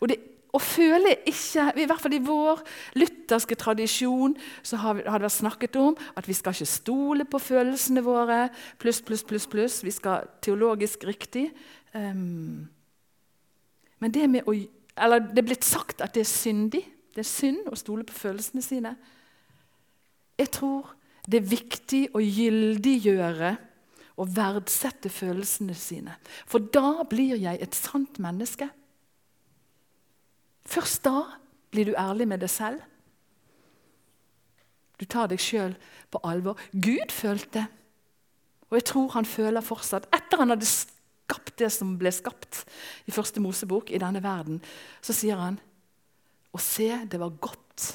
Og 0.00 0.08
det, 0.08 0.16
å 0.54 0.58
føle 0.58 1.12
ikke, 1.28 1.68
I 1.78 1.86
hvert 1.86 2.02
fall 2.02 2.14
i 2.16 2.22
vår 2.24 2.62
lutherske 2.98 3.58
tradisjon 3.58 4.32
så 4.66 4.80
har, 4.82 5.02
har 5.04 5.20
det 5.20 5.28
vært 5.28 5.36
snakket 5.36 5.76
om 5.78 5.98
at 6.18 6.26
vi 6.26 6.34
skal 6.34 6.56
ikke 6.56 6.70
stole 6.70 7.26
på 7.28 7.42
følelsene 7.42 8.02
våre. 8.06 8.48
Pluss, 8.82 9.02
pluss, 9.04 9.22
pluss. 9.26 9.46
pluss. 9.50 9.80
Vi 9.86 9.94
skal 9.94 10.30
teologisk 10.42 11.04
riktig 11.06 11.50
Um, 11.94 12.68
men 14.00 14.14
det, 14.14 14.26
med 14.30 14.48
å, 14.48 14.54
eller 14.96 15.22
det 15.30 15.42
er 15.42 15.48
blitt 15.48 15.66
sagt 15.66 16.02
at 16.04 16.14
det 16.14 16.24
er 16.24 16.30
syndig. 16.30 16.84
Det 17.10 17.24
er 17.24 17.28
synd 17.28 17.66
å 17.70 17.78
stole 17.78 18.06
på 18.06 18.16
følelsene 18.16 18.62
sine. 18.64 18.94
Jeg 20.38 20.52
tror 20.56 20.94
det 21.26 21.40
er 21.40 21.50
viktig 21.50 22.02
å 22.16 22.22
gyldiggjøre 22.22 23.50
og 24.20 24.30
verdsette 24.36 25.10
følelsene 25.12 25.74
sine. 25.76 26.14
For 26.48 26.62
da 26.72 27.04
blir 27.08 27.38
jeg 27.40 27.60
et 27.60 27.76
sant 27.76 28.20
menneske. 28.22 28.68
Først 30.68 31.04
da 31.04 31.24
blir 31.72 31.90
du 31.90 31.98
ærlig 31.98 32.28
med 32.28 32.42
deg 32.42 32.52
selv. 32.52 32.80
Du 35.00 35.06
tar 35.08 35.30
deg 35.30 35.40
sjøl 35.40 35.74
på 36.12 36.20
alvor. 36.28 36.60
Gud 36.72 37.12
følte, 37.14 37.64
og 38.68 38.76
jeg 38.76 38.86
tror 38.90 39.14
han 39.16 39.28
føler 39.28 39.64
fortsatt, 39.64 40.08
etter 40.14 40.42
han 40.42 40.52
hadde 40.52 40.68
skapt 41.30 41.54
det 41.62 41.70
som 41.72 41.94
ble 41.98 42.10
skapt 42.14 42.64
i 43.06 43.14
første 43.14 43.40
Mosebok, 43.42 43.90
i 43.90 44.02
denne 44.02 44.22
verden, 44.24 44.58
så 45.00 45.14
sier 45.16 45.38
han 45.38 45.60
å 46.50 46.58
se, 46.58 46.90
det 47.06 47.20
var 47.22 47.38
godt. 47.38 47.86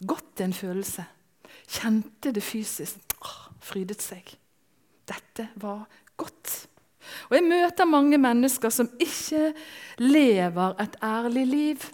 Godt 0.00 0.40
er 0.40 0.48
en 0.48 0.56
følelse. 0.56 1.04
Kjente 1.68 2.32
det 2.32 2.44
fysisk. 2.44 3.04
Frydet 3.60 4.00
seg. 4.00 4.30
Dette 5.08 5.48
var 5.60 5.82
godt. 6.16 6.52
Og 7.28 7.36
Jeg 7.36 7.44
møter 7.44 7.88
mange 7.88 8.18
mennesker 8.20 8.72
som 8.72 8.88
ikke 9.00 9.52
lever 10.00 10.76
et 10.80 10.96
ærlig 11.04 11.44
liv 11.48 11.88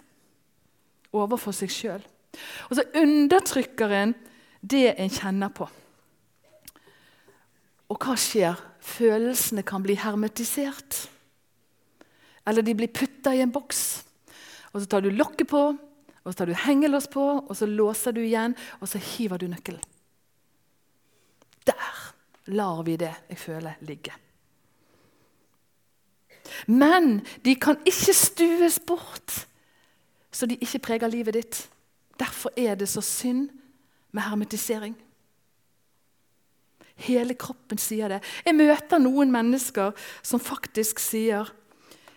overfor 1.15 1.55
seg 1.55 1.73
sjøl. 1.73 2.05
Og 2.69 2.77
så 2.77 2.85
undertrykker 3.01 3.95
en 3.95 4.13
det 4.61 4.95
en 4.99 5.11
kjenner 5.11 5.51
på. 5.55 5.67
Og 7.89 7.99
hva 8.01 8.15
skjer? 8.19 8.59
Følelsene 8.85 9.63
kan 9.65 9.83
bli 9.83 9.97
hermetisert. 9.97 11.05
Eller 12.45 12.65
de 12.65 12.75
blir 12.77 12.93
putta 12.93 13.33
i 13.33 13.41
en 13.41 13.53
boks. 13.53 14.05
Og 14.73 14.81
Så 14.81 14.87
tar 14.91 15.01
du 15.01 15.09
lokket 15.09 15.47
på, 15.47 15.63
og 16.25 16.33
så 16.33 16.37
tar 16.37 16.49
du 16.49 16.57
hengelås 16.57 17.07
på, 17.07 17.23
og 17.47 17.53
så 17.55 17.65
låser 17.65 18.11
du 18.11 18.21
igjen, 18.21 18.55
og 18.81 18.89
så 18.89 18.99
hiver 18.99 19.37
du 19.37 19.47
nøkkelen. 19.47 19.81
Der 21.65 22.13
lar 22.53 22.83
vi 22.83 22.97
det 22.97 23.13
jeg 23.29 23.37
føler, 23.37 23.77
ligge. 23.81 24.13
Men 26.67 27.21
de 27.45 27.55
kan 27.55 27.77
ikke 27.85 28.13
stues 28.13 28.79
bort, 28.79 29.47
så 30.31 30.45
de 30.45 30.57
ikke 30.61 30.79
preger 30.79 31.07
livet 31.07 31.33
ditt. 31.33 31.61
Derfor 32.19 32.51
er 32.57 32.75
det 32.75 32.89
så 32.89 33.01
synd 33.01 33.49
med 34.11 34.23
hermetisering. 34.23 34.95
Hele 37.03 37.35
kroppen 37.35 37.79
sier 37.81 38.09
det. 38.13 38.21
Jeg 38.45 38.55
møter 38.55 39.01
noen 39.01 39.33
mennesker 39.33 39.91
som 40.23 40.39
faktisk 40.39 41.01
sier 41.03 41.49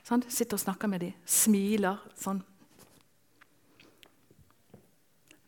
sånn, 0.07 0.23
Sitter 0.31 0.57
og 0.57 0.63
snakker 0.63 0.89
med 0.91 1.03
dem, 1.05 1.17
smiler 1.29 1.99
sånn. 2.17 2.39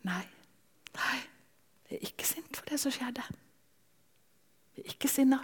Nei, 0.08 0.24
nei, 0.96 1.16
jeg 1.90 1.96
er 2.00 2.10
ikke 2.10 2.26
sint 2.28 2.58
for 2.58 2.68
det 2.68 2.80
som 2.82 2.92
skjedde. 2.94 3.24
Jeg 4.76 4.84
er 4.84 4.92
ikke 4.94 5.10
sinna. 5.12 5.40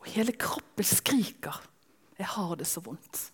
Og 0.00 0.10
hele 0.12 0.34
kroppen 0.36 0.86
skriker. 0.86 1.58
Jeg 2.16 2.28
har 2.32 2.54
det 2.58 2.66
så 2.68 2.82
vondt. 2.84 3.26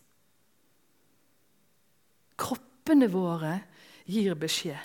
Kroppene 2.42 3.08
våre 3.12 3.56
gir 4.10 4.34
beskjed. 4.38 4.78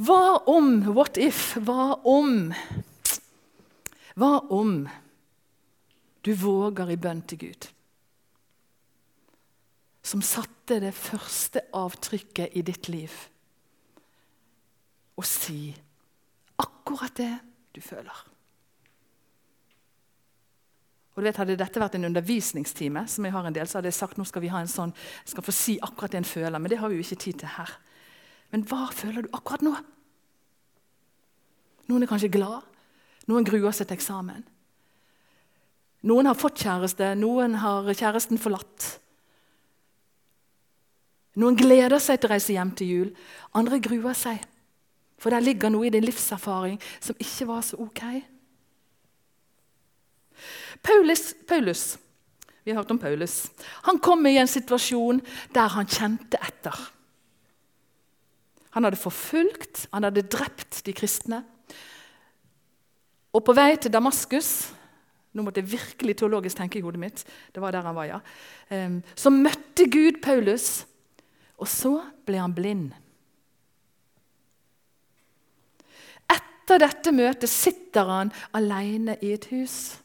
Hva 0.00 0.40
om 0.48 0.80
What 0.94 1.20
if? 1.20 1.58
Hva 1.60 2.00
om 2.08 2.50
Hva 4.18 4.38
om 4.50 4.84
du 6.24 6.32
våger 6.36 6.90
i 6.90 6.98
bønn 7.00 7.22
til 7.28 7.44
Gud? 7.46 7.68
Som 10.02 10.24
satte 10.24 10.80
det 10.82 10.94
første 10.96 11.62
avtrykket 11.76 12.56
i 12.56 12.64
ditt 12.66 12.88
liv. 12.90 13.12
Og 15.20 15.26
si 15.28 15.70
akkurat 16.60 17.16
det 17.20 17.32
du 17.76 17.80
føler. 17.84 18.26
Og 21.14 21.22
du 21.22 21.26
vet, 21.26 21.36
Hadde 21.36 21.58
dette 21.58 21.80
vært 21.82 21.98
en 21.98 22.08
undervisningstime, 22.08 23.02
som 23.10 23.26
jeg 23.26 23.34
har 23.34 23.46
en 23.46 23.54
del, 23.54 23.68
så 23.68 23.78
hadde 23.78 23.90
jeg 23.90 23.98
sagt 23.98 24.18
nå 24.18 24.24
skal 24.24 24.44
vi 24.44 24.52
ha 24.52 24.62
en 24.62 24.70
sånn, 24.70 24.94
skal 25.28 25.44
få 25.44 25.52
si 25.54 25.74
akkurat 25.82 26.14
det 26.14 26.22
en 26.22 26.28
føler, 26.28 26.56
men 26.58 26.70
det 26.72 26.78
har 26.80 26.88
vi 26.88 26.96
jo 26.96 27.04
ikke 27.04 27.22
tid 27.26 27.40
til 27.42 27.54
her. 27.58 27.74
Men 28.54 28.64
hva 28.70 28.86
føler 28.94 29.26
du 29.26 29.34
akkurat 29.36 29.64
nå? 29.66 29.74
Noen 31.90 32.06
er 32.06 32.10
kanskje 32.10 32.30
glad, 32.32 32.69
noen 33.30 33.46
gruer 33.46 33.74
seg 33.74 33.88
til 33.88 33.98
eksamen. 33.98 34.42
Noen 36.10 36.30
har 36.30 36.38
fått 36.38 36.62
kjæreste, 36.64 37.12
noen 37.20 37.58
har 37.60 37.88
kjæresten 37.92 38.40
forlatt. 38.40 38.86
Noen 41.40 41.58
gleder 41.58 42.00
seg 42.02 42.18
til 42.18 42.30
å 42.30 42.32
reise 42.34 42.54
hjem 42.56 42.72
til 42.76 42.92
jul, 42.94 43.10
andre 43.56 43.78
gruer 43.84 44.16
seg. 44.18 44.40
For 45.20 45.32
der 45.32 45.44
ligger 45.44 45.72
noe 45.72 45.86
i 45.86 45.92
din 45.92 46.06
livserfaring 46.06 46.78
som 46.98 47.18
ikke 47.20 47.48
var 47.50 47.64
så 47.66 47.78
ok. 47.84 48.02
Paulus, 50.80 51.34
Paulus, 51.46 51.82
vi 52.64 52.72
har 52.72 52.80
hørt 52.80 52.94
om 52.94 52.98
Paulus. 52.98 53.50
Han 53.84 54.00
kom 54.00 54.24
i 54.26 54.38
en 54.40 54.48
situasjon 54.48 55.20
der 55.54 55.76
han 55.76 55.88
kjente 55.88 56.40
etter. 56.40 56.76
Han 58.76 58.86
hadde 58.86 59.00
forfulgt, 59.00 59.88
han 59.92 60.06
hadde 60.06 60.28
drept 60.30 60.84
de 60.86 60.94
kristne. 60.96 61.42
Og 63.30 63.44
på 63.46 63.54
vei 63.54 63.74
til 63.78 63.92
Damaskus 63.92 64.70
nå 65.32 65.44
måtte 65.46 65.62
jeg 65.62 65.70
virkelig 65.76 66.16
teologisk 66.18 66.58
tenke 66.58 66.80
i 66.80 66.82
hodet 66.82 67.00
mitt. 67.00 67.24
det 67.54 67.62
var 67.62 67.70
der 67.70 67.86
han 67.86 67.94
var, 67.94 68.04
ja. 68.04 68.18
Så 69.14 69.30
møtte 69.30 69.86
Gud 69.90 70.18
Paulus, 70.22 70.86
og 71.56 71.68
så 71.68 72.00
ble 72.26 72.40
han 72.40 72.54
blind. 72.54 72.90
Etter 76.30 76.82
dette 76.82 77.12
møtet 77.14 77.50
sitter 77.50 78.10
han 78.10 78.32
alene 78.52 79.16
i 79.22 79.32
et 79.36 79.46
hus. 79.52 80.00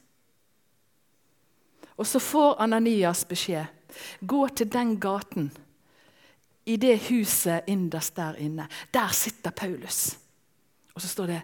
Og 1.96 2.06
så 2.06 2.20
får 2.20 2.60
Ananias 2.62 3.24
beskjed. 3.24 3.66
Gå 4.20 4.48
til 4.48 4.70
den 4.70 4.98
gaten, 5.00 5.50
i 6.66 6.76
det 6.76 6.98
huset 7.08 7.66
innerst 7.70 8.16
der 8.16 8.34
inne. 8.42 8.66
Der 8.94 9.08
sitter 9.14 9.50
Paulus. 9.50 10.18
Og 10.94 11.02
så 11.02 11.08
står 11.08 11.26
det 11.26 11.42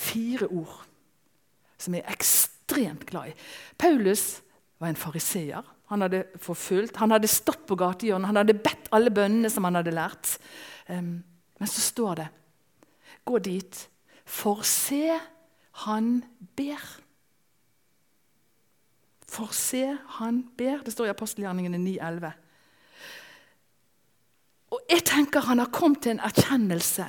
fire 0.00 0.48
ord 0.48 0.78
som 1.80 1.96
jeg 1.96 2.04
er 2.04 2.12
ekstremt 2.12 3.06
glad 3.08 3.30
i. 3.30 3.36
Paulus 3.80 4.40
var 4.80 4.92
en 4.92 5.00
fariseer. 5.00 5.64
Han 5.90 6.04
hadde 6.04 6.24
forfulgt, 6.38 7.00
han 7.00 7.10
hadde 7.10 7.28
stått 7.30 7.64
på 7.66 7.76
gatehjørnet, 7.80 8.28
han 8.30 8.38
hadde 8.38 8.58
bedt 8.62 8.90
alle 8.94 9.10
bønnene 9.10 9.50
som 9.50 9.66
han 9.66 9.80
hadde 9.80 9.94
lært. 9.96 10.36
Um, 10.86 11.18
men 11.60 11.70
så 11.70 11.82
står 11.82 12.20
det 12.22 12.28
Gå 13.26 13.38
dit, 13.44 13.76
for 14.24 14.62
se, 14.64 15.18
han 15.84 16.22
ber. 16.56 16.84
For 19.28 19.52
se, 19.54 19.82
han 20.16 20.40
ber. 20.56 20.80
Det 20.86 20.94
står 20.94 21.10
i 21.10 21.12
apostelgjerningene 21.12 21.78
9,11. 21.82 22.30
Og 24.70 24.94
jeg 24.94 25.04
tenker 25.10 25.44
han 25.46 25.60
har 25.60 25.70
kommet 25.74 26.04
til 26.06 26.14
en 26.14 26.24
erkjennelse 26.30 27.06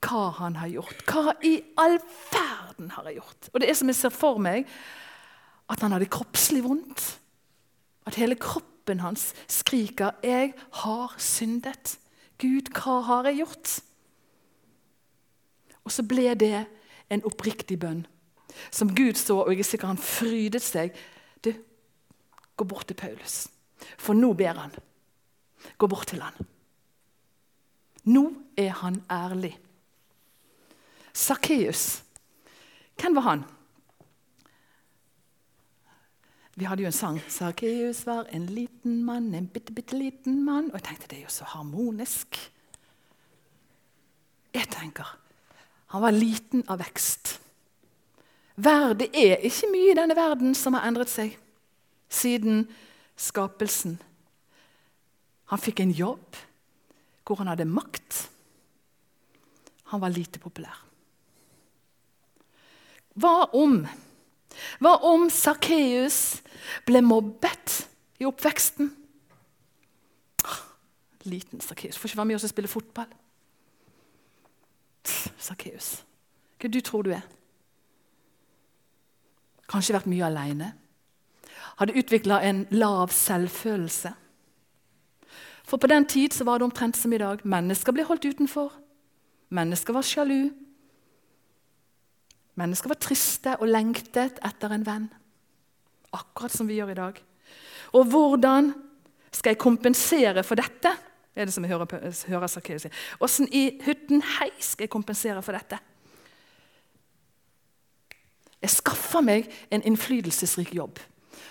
hva 0.00 0.30
han 0.40 0.56
har 0.60 0.70
gjort. 0.72 1.04
Hva 1.08 1.34
i 1.44 1.58
all 1.80 1.98
verden 2.32 2.90
har 2.94 3.08
jeg 3.08 3.20
gjort? 3.20 3.50
Og 3.52 3.60
det 3.60 3.70
er 3.70 3.78
som 3.78 3.90
jeg 3.90 3.98
ser 3.98 4.14
for 4.14 4.40
meg, 4.42 4.68
at 5.70 5.82
han 5.84 5.92
hadde 5.94 6.10
kroppslig 6.10 6.64
vondt. 6.64 7.04
At 8.08 8.16
hele 8.18 8.34
kroppen 8.34 9.00
hans 9.00 9.34
skriker 9.48 10.10
'Jeg 10.22 10.54
har 10.72 11.14
syndet'. 11.18 11.98
Gud, 12.38 12.72
hva 12.72 13.00
har 13.00 13.24
jeg 13.24 13.36
gjort? 13.36 13.80
Og 15.84 15.92
så 15.92 16.02
ble 16.02 16.34
det 16.34 16.66
en 17.10 17.24
oppriktig 17.24 17.78
bønn. 17.78 18.06
Som 18.70 18.94
Gud 18.94 19.14
så, 19.14 19.36
og 19.42 19.52
jeg 19.52 19.58
er 19.58 19.68
sikker 19.68 19.86
han 19.86 19.98
frydet 19.98 20.62
seg 20.62 20.94
du, 21.44 21.52
gå 22.56 22.64
bort 22.64 22.86
til 22.86 22.96
Paulus, 22.96 23.48
for 23.98 24.14
nå 24.14 24.32
ber 24.32 24.58
han. 24.58 24.74
Gå 25.78 25.86
bort 25.86 26.06
til 26.06 26.20
han. 26.20 26.34
Nå 28.04 28.32
er 28.56 28.70
han 28.70 29.02
ærlig. 29.10 29.58
Sakkeus, 31.20 32.02
hvem 33.00 33.16
var 33.18 33.26
han? 33.26 33.42
Vi 36.56 36.64
hadde 36.68 36.82
jo 36.82 36.90
en 36.90 36.92
sang. 36.92 37.20
'Sakkeus 37.28 38.06
var 38.06 38.26
en 38.32 38.46
liten 38.46 39.04
mann, 39.04 39.34
en 39.34 39.46
bitte, 39.48 39.72
bitte 39.72 39.96
liten 39.96 40.44
mann.' 40.44 40.70
Og 40.72 40.80
jeg 40.80 40.82
tenkte 40.82 41.08
det 41.08 41.18
er 41.18 41.22
jo 41.22 41.32
så 41.32 41.44
harmonisk. 41.44 42.36
Jeg 44.54 44.68
tenker 44.68 45.16
han 45.90 46.02
var 46.02 46.14
liten 46.14 46.62
av 46.70 46.78
vekst. 46.78 47.40
Det 48.60 49.08
er 49.16 49.40
ikke 49.42 49.70
mye 49.72 49.90
i 49.90 49.96
denne 49.98 50.14
verden 50.14 50.54
som 50.54 50.76
har 50.76 50.84
endret 50.86 51.10
seg 51.10 51.32
siden 52.10 52.68
skapelsen. 53.18 53.96
Han 55.50 55.58
fikk 55.58 55.80
en 55.80 55.90
jobb 55.90 56.38
hvor 57.24 57.40
han 57.42 57.50
hadde 57.50 57.66
makt. 57.66 58.28
Han 59.90 60.02
var 60.02 60.14
lite 60.14 60.38
populær. 60.38 60.89
Hva 63.20 63.50
om 63.56 63.82
Hva 64.80 64.94
om 65.06 65.28
Sakkeus 65.32 66.40
ble 66.88 67.02
mobbet 67.04 67.76
i 68.20 68.26
oppveksten? 68.28 68.90
Liten 71.28 71.60
Sakkeus. 71.60 71.98
Får 71.98 72.10
ikke 72.10 72.20
være 72.20 72.30
med 72.30 72.38
oss 72.38 72.46
og 72.48 72.52
spille 72.52 72.70
fotball. 72.70 73.10
Sakkeus, 75.40 76.02
hva 76.60 76.68
du 76.68 76.80
tror 76.84 77.04
du 77.06 77.12
er? 77.16 77.24
Kanskje 79.70 79.94
vært 79.94 80.10
mye 80.10 80.26
alene. 80.26 80.72
Hadde 81.80 81.96
utvikla 81.96 82.40
en 82.44 82.64
lav 82.74 83.12
selvfølelse. 83.14 84.12
For 85.64 85.78
på 85.78 85.86
den 85.86 86.04
tid 86.10 86.34
var 86.44 86.58
det 86.58 86.66
omtrent 86.66 86.96
som 86.98 87.12
i 87.12 87.20
dag. 87.22 87.44
Mennesker 87.46 87.94
ble 87.94 88.04
holdt 88.04 88.26
utenfor. 88.26 88.72
Mennesker 89.54 89.94
var 89.94 90.02
sjalu. 90.02 90.50
Mennesker 92.60 92.92
var 92.92 93.00
triste 93.00 93.56
og 93.58 93.70
lengtet 93.70 94.40
etter 94.44 94.74
en 94.74 94.86
venn. 94.86 95.08
Akkurat 96.12 96.52
som 96.52 96.68
vi 96.68 96.76
gjør 96.76 96.92
i 96.92 96.98
dag. 96.98 97.20
Og 97.96 98.10
hvordan 98.12 98.72
skal 99.32 99.54
jeg 99.54 99.62
kompensere 99.62 100.44
for 100.44 100.60
dette? 100.60 100.92
er 101.40 101.46
det 101.46 101.54
som 101.54 101.64
jeg 101.64 101.72
hører, 101.72 102.10
hører 102.28 102.78
si. 102.78 102.90
Åssen 103.20 103.48
i 103.54 103.80
hytten 103.84 104.22
hei 104.36 104.50
skal 104.60 104.84
jeg 104.84 104.92
kompensere 104.92 105.42
for 105.42 105.56
dette? 105.56 105.78
Jeg 108.60 108.74
skaffer 108.74 109.24
meg 109.24 109.48
en 109.72 109.84
innflytelsesrik 109.88 110.74
jobb, 110.76 110.98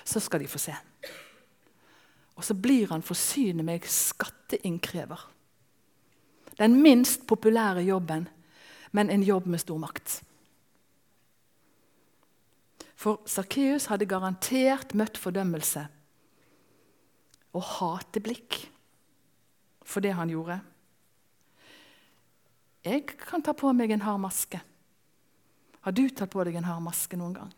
så 0.05 0.21
skal 0.21 0.43
de 0.43 0.51
få 0.51 0.61
se. 0.61 0.75
Og 2.37 2.45
så 2.45 2.53
blir 2.53 2.91
han 2.93 3.01
forsyne 3.03 3.65
meg 3.65 3.87
skatteinnkrever. 3.89 5.25
Den 6.59 6.77
minst 6.83 7.25
populære 7.27 7.81
jobben, 7.87 8.27
men 8.91 9.09
en 9.09 9.23
jobb 9.23 9.47
med 9.47 9.63
stor 9.63 9.79
makt. 9.81 10.19
For 12.99 13.21
Sakkeus 13.29 13.87
hadde 13.87 14.09
garantert 14.09 14.91
møtt 14.97 15.19
fordømmelse 15.19 15.85
og 17.55 17.63
hateblikk 17.63 18.57
for 19.87 20.03
det 20.03 20.11
han 20.17 20.29
gjorde. 20.33 20.59
Jeg 22.83 23.05
kan 23.07 23.43
ta 23.43 23.55
på 23.55 23.71
meg 23.75 23.95
en 23.95 24.03
hard 24.03 24.19
maske. 24.25 24.59
Har 25.79 25.95
du 25.95 26.03
tatt 26.11 26.31
på 26.33 26.43
deg 26.43 26.59
en 26.59 26.67
hard 26.67 26.83
maske 26.83 27.17
noen 27.19 27.39
gang? 27.39 27.55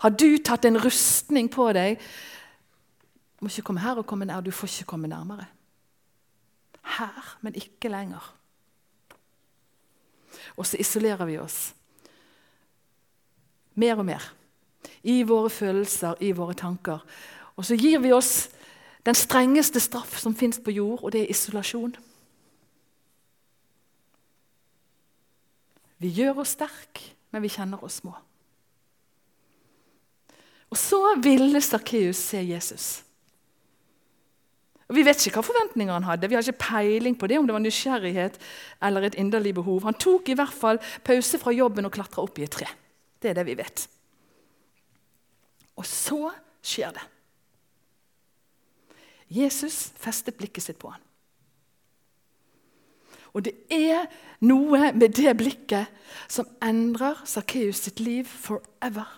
Har 0.00 0.16
du 0.16 0.30
tatt 0.40 0.64
en 0.64 0.80
rustning 0.80 1.52
på 1.52 1.68
deg? 1.76 2.00
Du 3.36 3.44
må 3.44 3.52
ikke 3.52 3.68
komme 3.68 3.84
her 3.84 4.00
og 4.00 4.08
komme 4.08 4.24
nær. 4.24 4.40
Du 4.40 4.48
får 4.50 4.72
ikke 4.72 4.94
komme 4.96 5.12
nærmere. 5.12 5.44
Her, 6.96 7.34
men 7.44 7.56
ikke 7.58 7.92
lenger. 7.92 8.32
Og 10.56 10.64
så 10.64 10.80
isolerer 10.80 11.28
vi 11.28 11.36
oss 11.42 11.75
mer 13.76 14.00
og 14.00 14.08
mer 14.08 14.32
i 15.06 15.20
våre 15.26 15.50
følelser, 15.50 16.18
i 16.20 16.32
våre 16.34 16.54
tanker. 16.58 17.02
Og 17.56 17.64
så 17.64 17.76
gir 17.78 18.00
vi 18.02 18.12
oss 18.14 18.48
den 19.06 19.14
strengeste 19.14 19.80
straff 19.80 20.18
som 20.18 20.34
fins 20.34 20.58
på 20.62 20.74
jord, 20.74 21.02
og 21.02 21.12
det 21.14 21.22
er 21.22 21.32
isolasjon. 21.32 21.94
Vi 26.02 26.12
gjør 26.12 26.42
oss 26.42 26.56
sterke, 26.56 27.12
men 27.32 27.44
vi 27.44 27.52
kjenner 27.52 27.82
oss 27.84 28.00
små. 28.02 28.12
Og 30.70 30.78
så 30.78 30.98
ville 31.22 31.60
Sakkeus 31.62 32.18
se 32.32 32.42
Jesus. 32.42 32.86
Og 34.86 34.94
Vi 34.94 35.02
vet 35.02 35.22
ikke 35.26 35.40
hva 35.40 35.46
forventninger 35.46 35.94
han 35.94 36.06
hadde. 36.06 36.28
Vi 36.30 36.36
har 36.36 36.44
ikke 36.46 36.62
peiling 36.62 37.16
på 37.18 37.26
det, 37.26 37.38
om 37.38 37.46
det 37.46 37.54
var 37.54 37.62
nysgjerrighet 37.62 38.38
eller 38.82 39.06
et 39.06 39.16
inderlig 39.18 39.54
behov. 39.54 39.82
Han 39.82 39.98
tok 39.98 40.28
i 40.28 40.36
hvert 40.38 40.54
fall 40.54 40.78
pause 41.06 41.38
fra 41.42 41.54
jobben 41.54 41.88
og 41.88 41.94
klatra 41.94 42.22
opp 42.22 42.38
i 42.38 42.46
et 42.46 42.54
tre. 42.54 42.68
Det 43.22 43.30
er 43.30 43.38
det 43.38 43.46
vi 43.48 43.56
vet. 43.58 43.86
Og 45.76 45.86
så 45.86 46.30
skjer 46.64 46.94
det. 46.96 47.04
Jesus 49.28 49.90
festet 49.98 50.36
blikket 50.38 50.62
sitt 50.62 50.78
på 50.78 50.92
ham. 50.92 51.02
Og 53.36 53.44
det 53.44 53.52
er 53.72 54.06
noe 54.48 54.92
med 54.96 55.12
det 55.18 55.34
blikket 55.36 55.92
som 56.32 56.48
endrer 56.64 57.20
Sakkeus 57.28 57.82
sitt 57.84 58.00
liv 58.00 58.24
forever. 58.24 59.10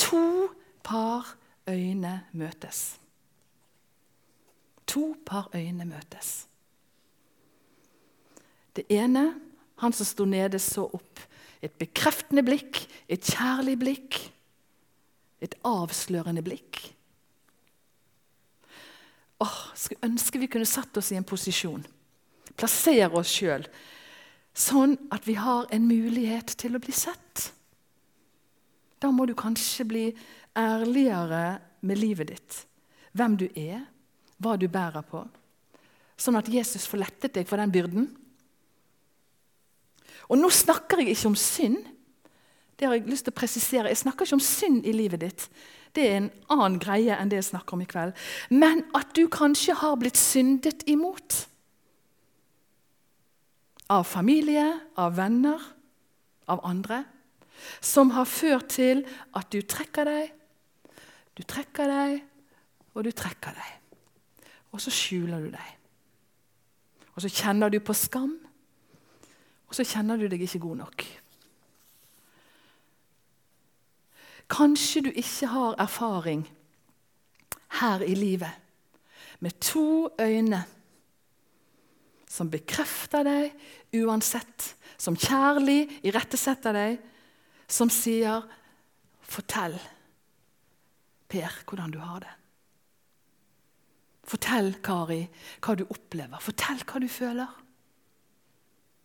To 0.00 0.48
par 0.82 1.34
øyne 1.68 2.14
møtes. 2.32 2.96
To 4.86 5.12
par 5.26 5.50
øyne 5.54 5.84
møtes. 5.84 6.46
Det 8.76 8.86
ene, 8.88 9.34
han 9.76 9.92
som 9.92 10.06
sto 10.06 10.24
nede, 10.24 10.58
så 10.58 10.88
opp. 10.88 11.20
Et 11.62 11.74
bekreftende 11.78 12.42
blikk, 12.44 12.82
et 13.06 13.22
kjærlig 13.22 13.76
blikk, 13.78 14.18
et 15.42 15.54
avslørende 15.66 16.42
blikk. 16.42 16.80
Åh, 19.42 19.58
Skulle 19.74 20.06
ønske 20.06 20.38
vi 20.42 20.50
kunne 20.50 20.68
satt 20.68 20.96
oss 20.98 21.10
i 21.12 21.18
en 21.18 21.26
posisjon, 21.26 21.82
plassere 22.58 23.10
oss 23.18 23.30
sjøl, 23.32 23.64
sånn 24.54 24.94
at 25.14 25.26
vi 25.26 25.34
har 25.40 25.70
en 25.72 25.86
mulighet 25.88 26.54
til 26.60 26.76
å 26.76 26.82
bli 26.82 26.94
sett. 26.94 27.48
Da 29.02 29.10
må 29.10 29.26
du 29.26 29.34
kanskje 29.34 29.86
bli 29.88 30.04
ærligere 30.58 31.58
med 31.82 31.98
livet 31.98 32.30
ditt. 32.30 32.58
Hvem 33.16 33.38
du 33.40 33.48
er, 33.58 33.80
hva 34.38 34.54
du 34.58 34.68
bærer 34.70 35.02
på. 35.06 35.24
Sånn 36.18 36.38
at 36.38 36.50
Jesus 36.50 36.86
får 36.86 37.02
lettet 37.02 37.34
deg 37.34 37.48
for 37.48 37.58
den 37.58 37.72
byrden. 37.74 38.06
Og 40.30 40.38
nå 40.38 40.50
snakker 40.52 41.02
jeg 41.02 41.16
ikke 41.16 41.30
om 41.32 41.38
synd. 41.38 41.78
Det 42.78 42.88
har 42.88 42.96
jeg 42.96 43.10
lyst 43.10 43.26
til 43.28 43.34
å 43.34 43.38
presisere. 43.38 43.90
Jeg 43.92 44.02
snakker 44.02 44.26
ikke 44.26 44.38
om 44.38 44.44
synd 44.44 44.86
i 44.88 44.94
livet 44.96 45.22
ditt. 45.22 45.46
Det 45.92 46.04
er 46.08 46.18
en 46.18 46.30
annen 46.52 46.78
greie 46.80 47.16
enn 47.16 47.30
det 47.30 47.40
jeg 47.40 47.50
snakker 47.50 47.76
om 47.76 47.84
i 47.84 47.88
kveld. 47.88 48.14
Men 48.50 48.84
at 48.96 49.12
du 49.16 49.26
kanskje 49.32 49.76
har 49.82 49.98
blitt 50.00 50.20
syndet 50.20 50.86
imot. 50.88 51.42
Av 53.92 54.06
familie, 54.08 54.66
av 54.96 55.18
venner, 55.18 55.60
av 56.48 56.62
andre. 56.64 57.02
Som 57.84 58.14
har 58.16 58.26
ført 58.26 58.72
til 58.72 59.04
at 59.36 59.52
du 59.52 59.60
trekker 59.62 60.08
deg, 60.08 60.32
du 61.36 61.44
trekker 61.48 61.88
deg, 61.88 62.22
og 62.92 63.04
du 63.06 63.12
trekker 63.14 63.54
deg. 63.56 63.76
Og 64.72 64.80
så 64.80 64.92
skjuler 64.92 65.44
du 65.44 65.52
deg. 65.52 65.68
Og 67.12 67.24
så 67.24 67.28
kjenner 67.28 67.72
du 67.72 67.78
på 67.84 67.94
skam, 67.96 68.34
og 69.72 69.76
så 69.78 69.86
kjenner 69.88 70.20
du 70.20 70.26
deg 70.28 70.42
ikke 70.44 70.60
god 70.60 70.82
nok. 70.82 71.02
Kanskje 74.52 75.00
du 75.06 75.08
ikke 75.08 75.48
har 75.48 75.78
erfaring 75.80 76.42
her 77.80 78.04
i 78.04 78.12
livet 78.12 78.52
med 79.40 79.56
to 79.64 80.10
øyne 80.20 80.60
som 82.28 82.52
bekrefter 82.52 83.24
deg 83.24 84.04
uansett, 84.04 84.74
som 85.00 85.16
kjærlig 85.16 85.88
irettesetter 86.04 86.76
deg, 86.76 87.00
som 87.64 87.88
sier 87.88 88.44
'Fortell, 89.22 89.80
Per, 91.28 91.64
hvordan 91.64 91.90
du 91.90 91.98
har 91.98 92.20
det'. 92.20 92.38
Fortell, 94.28 94.74
Kari, 94.84 95.28
hva 95.60 95.74
du 95.74 95.86
opplever. 95.88 96.38
Fortell 96.40 96.84
hva 96.84 97.00
du 97.00 97.08
føler. 97.08 97.61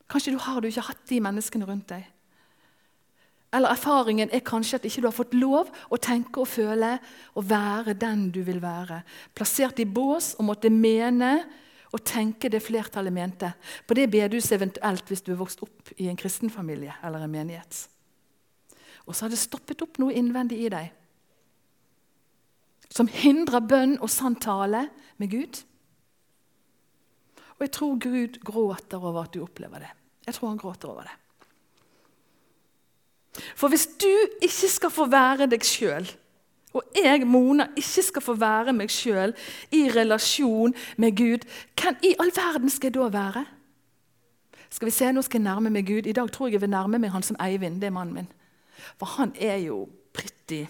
Kanskje 0.07 0.33
du 0.35 0.39
har 0.39 0.61
du 0.61 0.69
ikke 0.69 0.87
hatt 0.87 1.03
de 1.09 1.19
menneskene 1.23 1.67
rundt 1.67 1.89
deg. 1.91 2.05
Eller 3.55 3.71
erfaringen 3.71 4.31
er 4.35 4.43
kanskje 4.43 4.77
at 4.77 4.85
ikke 4.87 5.01
du 5.03 5.07
har 5.07 5.15
fått 5.15 5.35
lov 5.37 5.69
å 5.89 5.99
tenke 6.03 6.41
og 6.43 6.49
føle 6.51 6.97
og 7.33 7.47
være 7.47 7.95
den 7.99 8.27
du 8.35 8.41
vil 8.47 8.59
være. 8.63 9.01
Plassert 9.35 9.79
i 9.79 9.87
bås 9.87 10.33
og 10.37 10.49
måtte 10.49 10.71
mene 10.71 11.31
og 11.95 12.03
tenke 12.03 12.51
det 12.51 12.59
flertallet 12.63 13.15
mente. 13.15 13.53
På 13.87 13.95
det 13.95 14.09
bedehuset 14.11 14.57
eventuelt 14.59 15.07
hvis 15.07 15.23
du 15.23 15.31
er 15.31 15.39
vokst 15.39 15.63
opp 15.63 15.93
i 15.95 16.09
en 16.11 16.19
kristen 16.19 16.51
familie 16.51 16.95
eller 17.07 17.23
en 17.23 17.31
menighet. 17.31 17.85
Og 19.07 19.15
så 19.15 19.25
har 19.25 19.31
det 19.31 19.39
stoppet 19.39 19.81
opp 19.81 19.99
noe 20.03 20.15
innvendig 20.15 20.59
i 20.65 20.71
deg 20.71 20.93
som 22.93 23.09
hindrer 23.11 23.63
bønn 23.67 23.97
og 23.99 24.09
sann 24.11 24.37
tale 24.39 24.87
med 25.19 25.31
Gud. 25.31 25.59
Og 27.57 27.65
jeg 27.65 27.71
tror 27.73 27.97
Gud 27.99 28.37
gråter 28.45 29.01
over 29.01 29.23
at 29.23 29.33
du 29.33 29.41
opplever 29.43 29.81
det. 29.81 29.89
Jeg 30.27 30.35
tror 30.35 30.51
han 30.51 30.61
gråter 30.61 30.89
over 30.89 31.07
det. 31.07 31.15
For 33.55 33.69
hvis 33.69 33.87
du 34.01 34.11
ikke 34.41 34.69
skal 34.69 34.93
få 34.93 35.05
være 35.09 35.47
deg 35.49 35.65
sjøl, 35.65 36.07
og 36.73 36.83
jeg, 36.95 37.25
Mona, 37.25 37.69
ikke 37.77 38.03
skal 38.03 38.21
få 38.21 38.33
være 38.37 38.73
meg 38.75 38.91
sjøl 38.93 39.33
i 39.73 39.87
relasjon 39.89 40.75
med 40.97 41.15
Gud, 41.17 41.45
hvem 41.79 42.01
i 42.05 42.13
all 42.21 42.31
verden 42.35 42.69
skal 42.69 42.91
jeg 42.91 42.97
da 42.99 43.07
være? 43.13 43.45
Skal 44.69 44.85
vi 44.85 44.91
se, 44.91 45.11
Nå 45.11 45.21
skal 45.21 45.39
jeg 45.39 45.47
nærme 45.47 45.71
meg 45.73 45.87
Gud. 45.87 46.05
I 46.05 46.13
dag 46.13 46.31
tror 46.31 46.47
jeg 46.47 46.57
jeg 46.57 46.61
vil 46.61 46.69
nærme 46.69 46.99
meg 46.99 47.11
han 47.11 47.23
som 47.23 47.39
Eivind. 47.41 47.81
det 47.81 47.87
er 47.87 47.95
mannen 47.95 48.13
min. 48.13 48.27
For 48.99 49.05
han 49.05 49.33
er 49.39 49.57
jo 49.57 49.87
pretty 50.13 50.67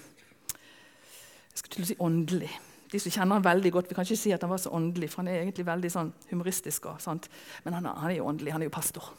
jeg 1.58 1.64
skal 1.64 1.72
til 1.74 1.84
å 1.84 1.88
si 1.90 1.96
åndelig. 2.06 2.52
De 2.92 3.00
som 3.00 3.12
kjenner 3.12 3.36
han 3.36 3.44
veldig 3.44 3.72
godt, 3.72 3.90
Vi 3.90 3.96
kan 3.96 4.06
ikke 4.06 4.16
si 4.16 4.32
at 4.32 4.42
han 4.42 4.50
var 4.50 4.58
så 4.58 4.70
åndelig, 4.70 5.10
for 5.10 5.22
han 5.22 5.28
er 5.28 5.42
egentlig 5.42 5.66
veldig 5.66 5.92
sånn 5.92 6.14
humoristisk. 6.30 6.86
og 6.86 7.02
sant? 7.02 7.30
Men 7.64 7.74
han, 7.74 7.86
han 7.86 8.12
er 8.12 8.18
jo 8.18 8.28
åndelig. 8.28 8.52
Han 8.52 8.62
er 8.62 8.70
jo 8.70 8.76
pastor. 8.78 9.14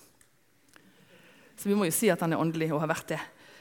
Så 1.57 1.69
vi 1.69 1.75
må 1.75 1.85
jo 1.85 1.93
si 1.95 2.09
at 2.09 2.21
han 2.21 2.33
er 2.33 2.41
åndelig 2.41 2.73
og 2.73 2.81
har 2.81 2.89
vært 2.89 3.09
det. 3.09 3.21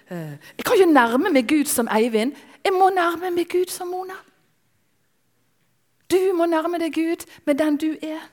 Eh, 0.10 0.38
jeg 0.58 0.66
kan 0.66 0.78
ikke 0.78 0.94
nærme 0.94 1.34
meg 1.34 1.48
Gud 1.50 1.66
som 1.66 1.90
Eivind. 1.92 2.38
Jeg 2.64 2.74
må 2.74 2.90
nærme 2.94 3.32
meg 3.34 3.50
Gud 3.52 3.74
som 3.74 3.90
Mona. 3.92 4.16
Du 6.08 6.20
må 6.38 6.46
nærme 6.48 6.80
deg 6.80 6.94
Gud 6.96 7.26
med 7.46 7.60
den 7.60 7.78
du 7.78 7.90
er. 8.02 8.24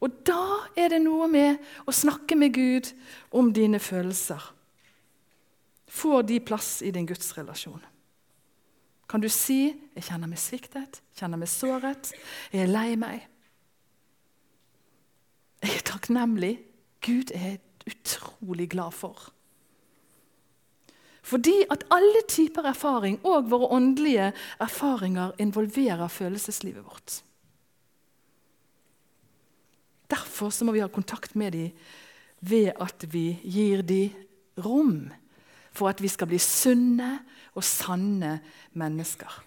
Og 0.00 0.12
da 0.24 0.68
er 0.78 0.94
det 0.94 1.02
noe 1.02 1.26
med 1.28 1.58
å 1.88 1.92
snakke 1.92 2.38
med 2.38 2.54
Gud 2.54 2.92
om 3.36 3.50
dine 3.52 3.80
følelser. 3.82 4.40
Får 5.90 6.22
de 6.28 6.38
plass 6.40 6.78
i 6.86 6.92
din 6.94 7.08
gudsrelasjon? 7.08 7.82
Kan 9.10 9.20
du 9.20 9.28
si 9.28 9.74
'Jeg 9.96 10.04
kjenner 10.06 10.28
meg 10.30 10.38
sviktet, 10.38 11.02
kjenner 11.18 11.36
meg 11.36 11.48
såret, 11.48 12.12
jeg 12.52 12.62
er 12.62 12.70
lei 12.70 12.94
meg'? 12.94 13.26
Jeg 15.62 15.76
er 15.76 15.82
takknemlig. 15.84 16.60
Gud 17.00 17.32
er 17.34 17.58
utrolig 17.86 18.70
glad 18.70 18.92
for 18.92 19.32
Fordi 21.22 21.64
at 21.70 21.84
alle 21.90 22.22
typer 22.28 22.62
erfaring, 22.62 23.20
og 23.26 23.50
våre 23.50 23.68
åndelige 23.70 24.32
erfaringer, 24.60 25.32
involverer 25.38 26.08
følelseslivet 26.08 26.84
vårt. 26.84 27.22
Derfor 30.10 30.64
må 30.64 30.72
vi 30.72 30.80
ha 30.80 30.88
kontakt 30.88 31.36
med 31.36 31.52
dem 31.52 31.70
ved 32.40 32.72
at 32.80 33.12
vi 33.12 33.40
gir 33.44 33.82
dem 33.82 34.10
rom 34.58 35.10
for 35.72 35.90
at 35.90 36.02
vi 36.02 36.08
skal 36.10 36.28
bli 36.30 36.38
sunne 36.42 37.12
og 37.54 37.64
sanne 37.64 38.38
mennesker. 38.78 39.38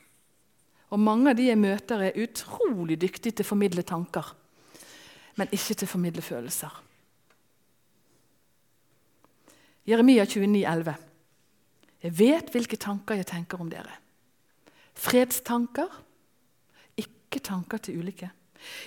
Og 0.93 0.99
Mange 1.01 1.31
av 1.31 1.37
de 1.37 1.47
jeg 1.49 1.57
møter, 1.57 2.01
er 2.01 2.19
utrolig 2.21 2.99
dyktige 3.01 3.33
til 3.33 3.45
å 3.45 3.51
formidle 3.53 3.81
tanker, 3.81 4.27
men 5.35 5.49
ikke 5.49 5.73
til 5.73 5.87
å 5.87 5.93
formidle 5.95 6.21
følelser. 6.21 6.75
Jeremia 9.89 10.25
29, 10.29 10.47
29,11. 10.63 10.93
Jeg 12.03 12.15
vet 12.19 12.51
hvilke 12.53 12.77
tanker 12.79 13.19
jeg 13.19 13.27
tenker 13.27 13.61
om 13.63 13.71
dere. 13.71 13.97
Fredstanker, 14.93 15.89
ikke 16.99 17.41
tanker 17.43 17.81
til 17.81 18.03
ulykke. 18.03 18.29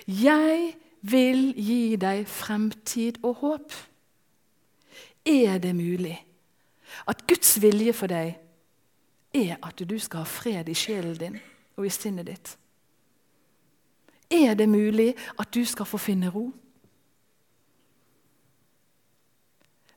Jeg 0.07 0.77
vil 1.01 1.51
gi 1.57 1.97
deg 1.99 2.23
fremtid 2.29 3.19
og 3.25 3.41
håp. 3.43 3.75
Er 5.27 5.59
det 5.59 5.75
mulig 5.75 6.15
at 7.07 7.27
Guds 7.27 7.57
vilje 7.61 7.93
for 7.93 8.11
deg 8.11 8.37
er 9.33 9.57
at 9.63 9.83
du 9.89 9.97
skal 9.99 10.23
ha 10.23 10.29
fred 10.29 10.69
i 10.69 10.75
sjelen 10.77 11.17
din 11.19 11.39
og 11.77 11.85
i 11.85 11.93
sinnet 11.93 12.27
ditt? 12.27 12.53
Er 14.31 14.53
det 14.53 14.69
mulig 14.69 15.15
at 15.39 15.53
du 15.53 15.63
skal 15.65 15.85
få 15.85 15.97
finne 15.97 16.29
ro? 16.29 16.49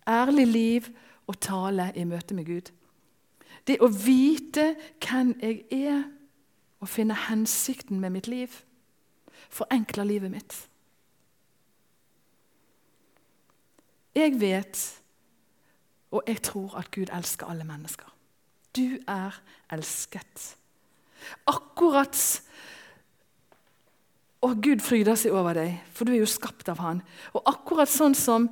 Ærlig 0.09 0.47
liv 0.47 0.87
og 1.27 1.41
tale 1.41 1.93
i 1.95 2.05
møte 2.05 2.35
med 2.35 2.47
Gud. 2.47 2.71
Det 3.67 3.79
å 3.83 3.91
vite 3.91 4.75
hvem 5.03 5.35
jeg 5.43 5.65
er, 5.71 6.03
og 6.81 6.89
finne 6.89 7.15
hensikten 7.29 8.01
med 8.01 8.15
mitt 8.15 8.29
liv, 8.31 8.49
forenkler 9.51 10.05
livet 10.09 10.31
mitt. 10.33 10.55
Jeg 14.15 14.41
vet, 14.41 15.00
og 16.11 16.27
jeg 16.27 16.43
tror, 16.43 16.75
at 16.79 16.91
Gud 16.91 17.11
elsker 17.15 17.51
alle 17.51 17.65
mennesker. 17.65 18.09
Du 18.77 18.99
er 19.09 19.37
elsket. 19.73 20.57
Akkurat 21.47 22.43
Og 24.41 24.57
Gud 24.65 24.81
fryder 24.81 25.19
seg 25.21 25.35
over 25.37 25.53
deg, 25.53 25.75
for 25.93 26.09
du 26.09 26.15
er 26.15 26.23
jo 26.23 26.29
skapt 26.31 26.71
av 26.73 26.79
Han. 26.81 27.03
Og 27.37 27.43
akkurat 27.45 27.91
sånn 27.93 28.15
som 28.17 28.47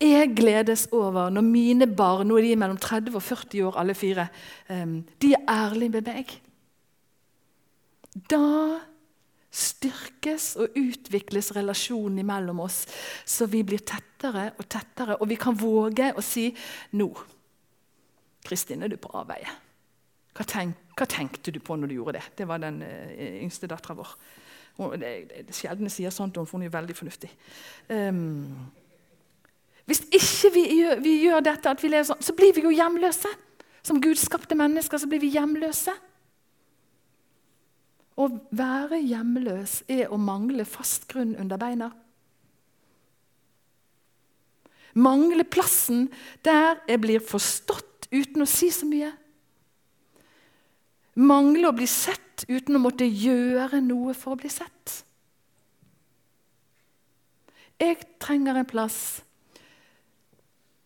jeg 0.00 0.30
gledes 0.32 0.86
over 0.88 1.28
når 1.28 1.44
mine 1.44 1.86
barn 1.86 2.30
nå 2.30 2.38
er 2.40 2.46
de 2.48 2.54
mellom 2.56 2.78
30 2.80 3.12
og 3.12 3.22
40 3.22 3.66
år, 3.68 3.76
alle 3.76 3.92
fire, 3.94 4.24
de 4.70 5.34
er 5.36 5.44
ærlige 5.44 5.92
med 5.98 6.08
meg. 6.08 6.32
Da 8.32 8.40
styrkes 9.84 10.54
og 10.60 10.76
utvikles 10.78 11.52
relasjonen 11.56 12.24
mellom 12.26 12.64
oss, 12.64 12.84
så 13.24 13.46
vi 13.50 13.62
blir 13.66 13.84
tettere 13.84 14.50
og 14.58 14.68
tettere. 14.68 15.18
Og 15.20 15.28
vi 15.28 15.38
kan 15.40 15.56
våge 15.56 16.12
å 16.16 16.24
si 16.24 16.50
nå 16.96 17.10
Kristin, 18.44 18.82
er 18.84 18.92
du 18.92 18.98
på 19.00 19.12
avveie? 19.16 19.48
Hva, 20.34 20.44
tenk, 20.44 20.76
hva, 20.98 21.06
tenkte 21.08 21.52
du 21.54 21.60
på 21.64 21.76
når 21.78 21.88
du 21.88 21.94
gjorde 21.96 22.18
det? 22.18 22.24
Det 22.36 22.46
var 22.48 22.60
den 22.60 22.82
uh, 22.84 23.12
yngste 23.40 23.70
dattera 23.70 23.96
vår. 23.96 24.10
Hun, 24.76 24.96
det, 25.00 25.12
det, 25.46 25.54
sjelden 25.54 25.88
jeg 25.88 25.94
sier 25.94 26.12
sånt 26.12 26.36
om, 26.36 26.44
for 26.44 26.58
hun 26.58 26.66
er 26.66 26.74
veldig 26.74 26.96
fornuftig. 26.98 27.30
Um, 27.88 28.66
hvis 29.88 30.02
ikke 30.10 30.50
vi 30.58 30.64
gjør, 30.80 31.00
vi 31.04 31.14
gjør 31.22 31.44
dette, 31.46 31.76
vi 31.80 31.92
sånn, 32.04 32.20
så 32.24 32.34
blir 32.36 32.52
vi 32.56 32.66
jo 32.66 32.74
hjemløse. 32.74 33.30
Som 33.84 34.00
gudskapte 34.00 34.56
mennesker 34.56 35.00
så 35.00 35.08
blir 35.08 35.22
vi 35.22 35.32
hjemløse. 35.32 35.92
Å 38.14 38.28
være 38.54 39.00
hjemløs 39.02 39.82
er 39.90 40.12
å 40.12 40.18
mangle 40.20 40.66
fast 40.68 41.08
grunn 41.10 41.34
under 41.40 41.58
beina. 41.58 41.90
Mangle 44.94 45.42
plassen 45.44 46.06
der 46.46 46.78
jeg 46.86 47.00
blir 47.02 47.24
forstått 47.24 48.06
uten 48.14 48.44
å 48.44 48.48
si 48.48 48.70
så 48.70 48.86
mye. 48.86 49.10
Mangle 51.18 51.70
å 51.70 51.74
bli 51.74 51.88
sett 51.90 52.46
uten 52.46 52.78
å 52.78 52.82
måtte 52.82 53.06
gjøre 53.06 53.80
noe 53.82 54.14
for 54.18 54.34
å 54.34 54.38
bli 54.38 54.50
sett. 54.50 55.00
Jeg 57.82 57.98
trenger 58.22 58.60
en 58.60 58.68
plass 58.70 58.98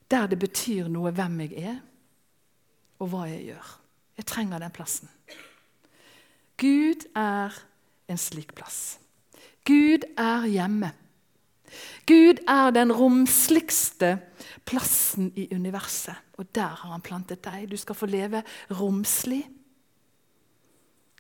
der 0.08 0.28
det 0.30 0.38
betyr 0.40 0.88
noe 0.88 1.12
hvem 1.12 1.42
jeg 1.44 1.66
er, 1.74 1.76
og 2.98 3.12
hva 3.12 3.26
jeg 3.28 3.50
gjør. 3.50 3.72
Jeg 4.16 4.28
trenger 4.28 4.62
den 4.64 4.72
plassen. 4.74 5.10
Gud 6.58 7.06
er 7.16 7.54
en 8.08 8.18
slik 8.18 8.54
plass. 8.54 8.98
Gud 9.64 10.04
er 10.18 10.46
hjemme. 10.48 10.90
Gud 12.08 12.40
er 12.48 12.70
den 12.72 12.92
romsligste 12.92 14.16
plassen 14.66 15.32
i 15.36 15.48
universet, 15.54 16.16
og 16.38 16.48
der 16.54 16.74
har 16.80 16.94
han 16.94 17.04
plantet 17.04 17.44
deg. 17.44 17.68
Du 17.70 17.76
skal 17.76 17.94
få 17.94 18.08
leve 18.08 18.42
romslig. 18.70 19.44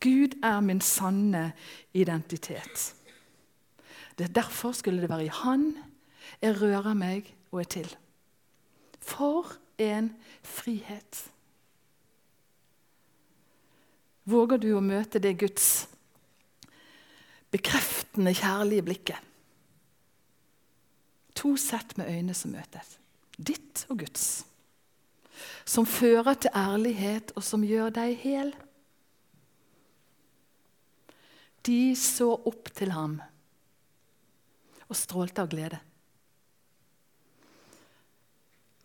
Gud 0.00 0.38
er 0.42 0.60
min 0.60 0.80
sanne 0.80 1.52
identitet. 1.92 2.94
Det 4.18 4.24
er 4.24 4.34
Derfor 4.40 4.72
skulle 4.72 5.00
det 5.00 5.10
være 5.10 5.24
i 5.24 5.34
Han 5.42 5.76
jeg 6.42 6.60
rører 6.60 6.94
meg 6.94 7.34
og 7.52 7.60
er 7.60 7.64
til. 7.64 7.96
For 9.00 9.52
en 9.78 10.12
frihet! 10.42 11.30
Våger 14.28 14.60
du 14.60 14.72
å 14.76 14.84
møte 14.84 15.20
det 15.22 15.38
Guds 15.40 15.86
bekreftende, 17.52 18.34
kjærlige 18.36 18.84
blikket? 18.84 19.24
To 21.38 21.54
sett 21.56 21.94
med 21.96 22.10
øyne 22.10 22.34
som 22.36 22.52
møtes. 22.52 22.96
Ditt 23.38 23.86
og 23.88 24.02
Guds. 24.02 24.44
Som 25.64 25.86
fører 25.86 26.34
til 26.34 26.52
ærlighet, 26.56 27.32
og 27.38 27.46
som 27.46 27.64
gjør 27.64 27.92
deg 27.94 28.16
hel. 28.20 28.52
De 31.64 31.94
så 31.96 32.32
opp 32.48 32.72
til 32.74 32.92
ham 32.96 33.18
og 34.88 34.96
strålte 34.96 35.44
av 35.44 35.50
glede. 35.52 35.78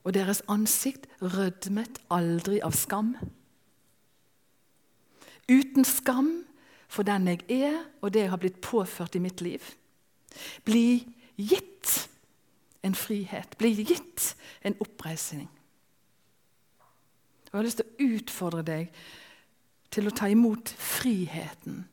Og 0.04 0.12
deres 0.16 0.44
ansikt 0.52 1.08
rødmet 1.24 2.02
aldri 2.12 2.60
av 2.64 2.76
skam. 2.76 3.16
Uten 5.50 5.86
skam 5.86 6.46
for 6.88 7.04
den 7.04 7.28
jeg 7.28 7.44
er, 7.50 7.82
og 8.02 8.14
det 8.14 8.26
jeg 8.26 8.32
har 8.32 8.40
blitt 8.40 8.62
påført 8.62 9.16
i 9.16 9.24
mitt 9.24 9.42
liv. 9.42 9.64
Bli 10.66 11.04
gitt 11.38 12.10
en 12.84 12.96
frihet, 12.96 13.58
bli 13.58 13.74
gitt 13.84 14.36
en 14.64 14.76
oppreisning. 14.80 15.50
Og 17.52 17.54
Jeg 17.54 17.60
har 17.60 17.68
lyst 17.68 17.82
til 17.82 17.90
å 17.90 18.14
utfordre 18.16 18.64
deg 18.66 19.04
til 19.94 20.08
å 20.10 20.16
ta 20.16 20.30
imot 20.32 20.74
friheten 20.80 21.84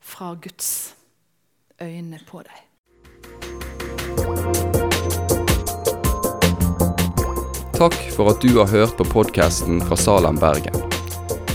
fra 0.00 0.32
Guds 0.34 0.96
øyne 1.80 2.18
på 2.26 2.42
deg. 2.42 2.66
Takk 7.80 8.00
for 8.12 8.34
at 8.34 8.42
du 8.42 8.58
har 8.58 8.68
hørt 8.68 8.98
på 8.98 9.06
podkasten 9.08 9.80
fra 9.86 9.96
Salem, 9.96 10.36
Bergen. 10.36 10.89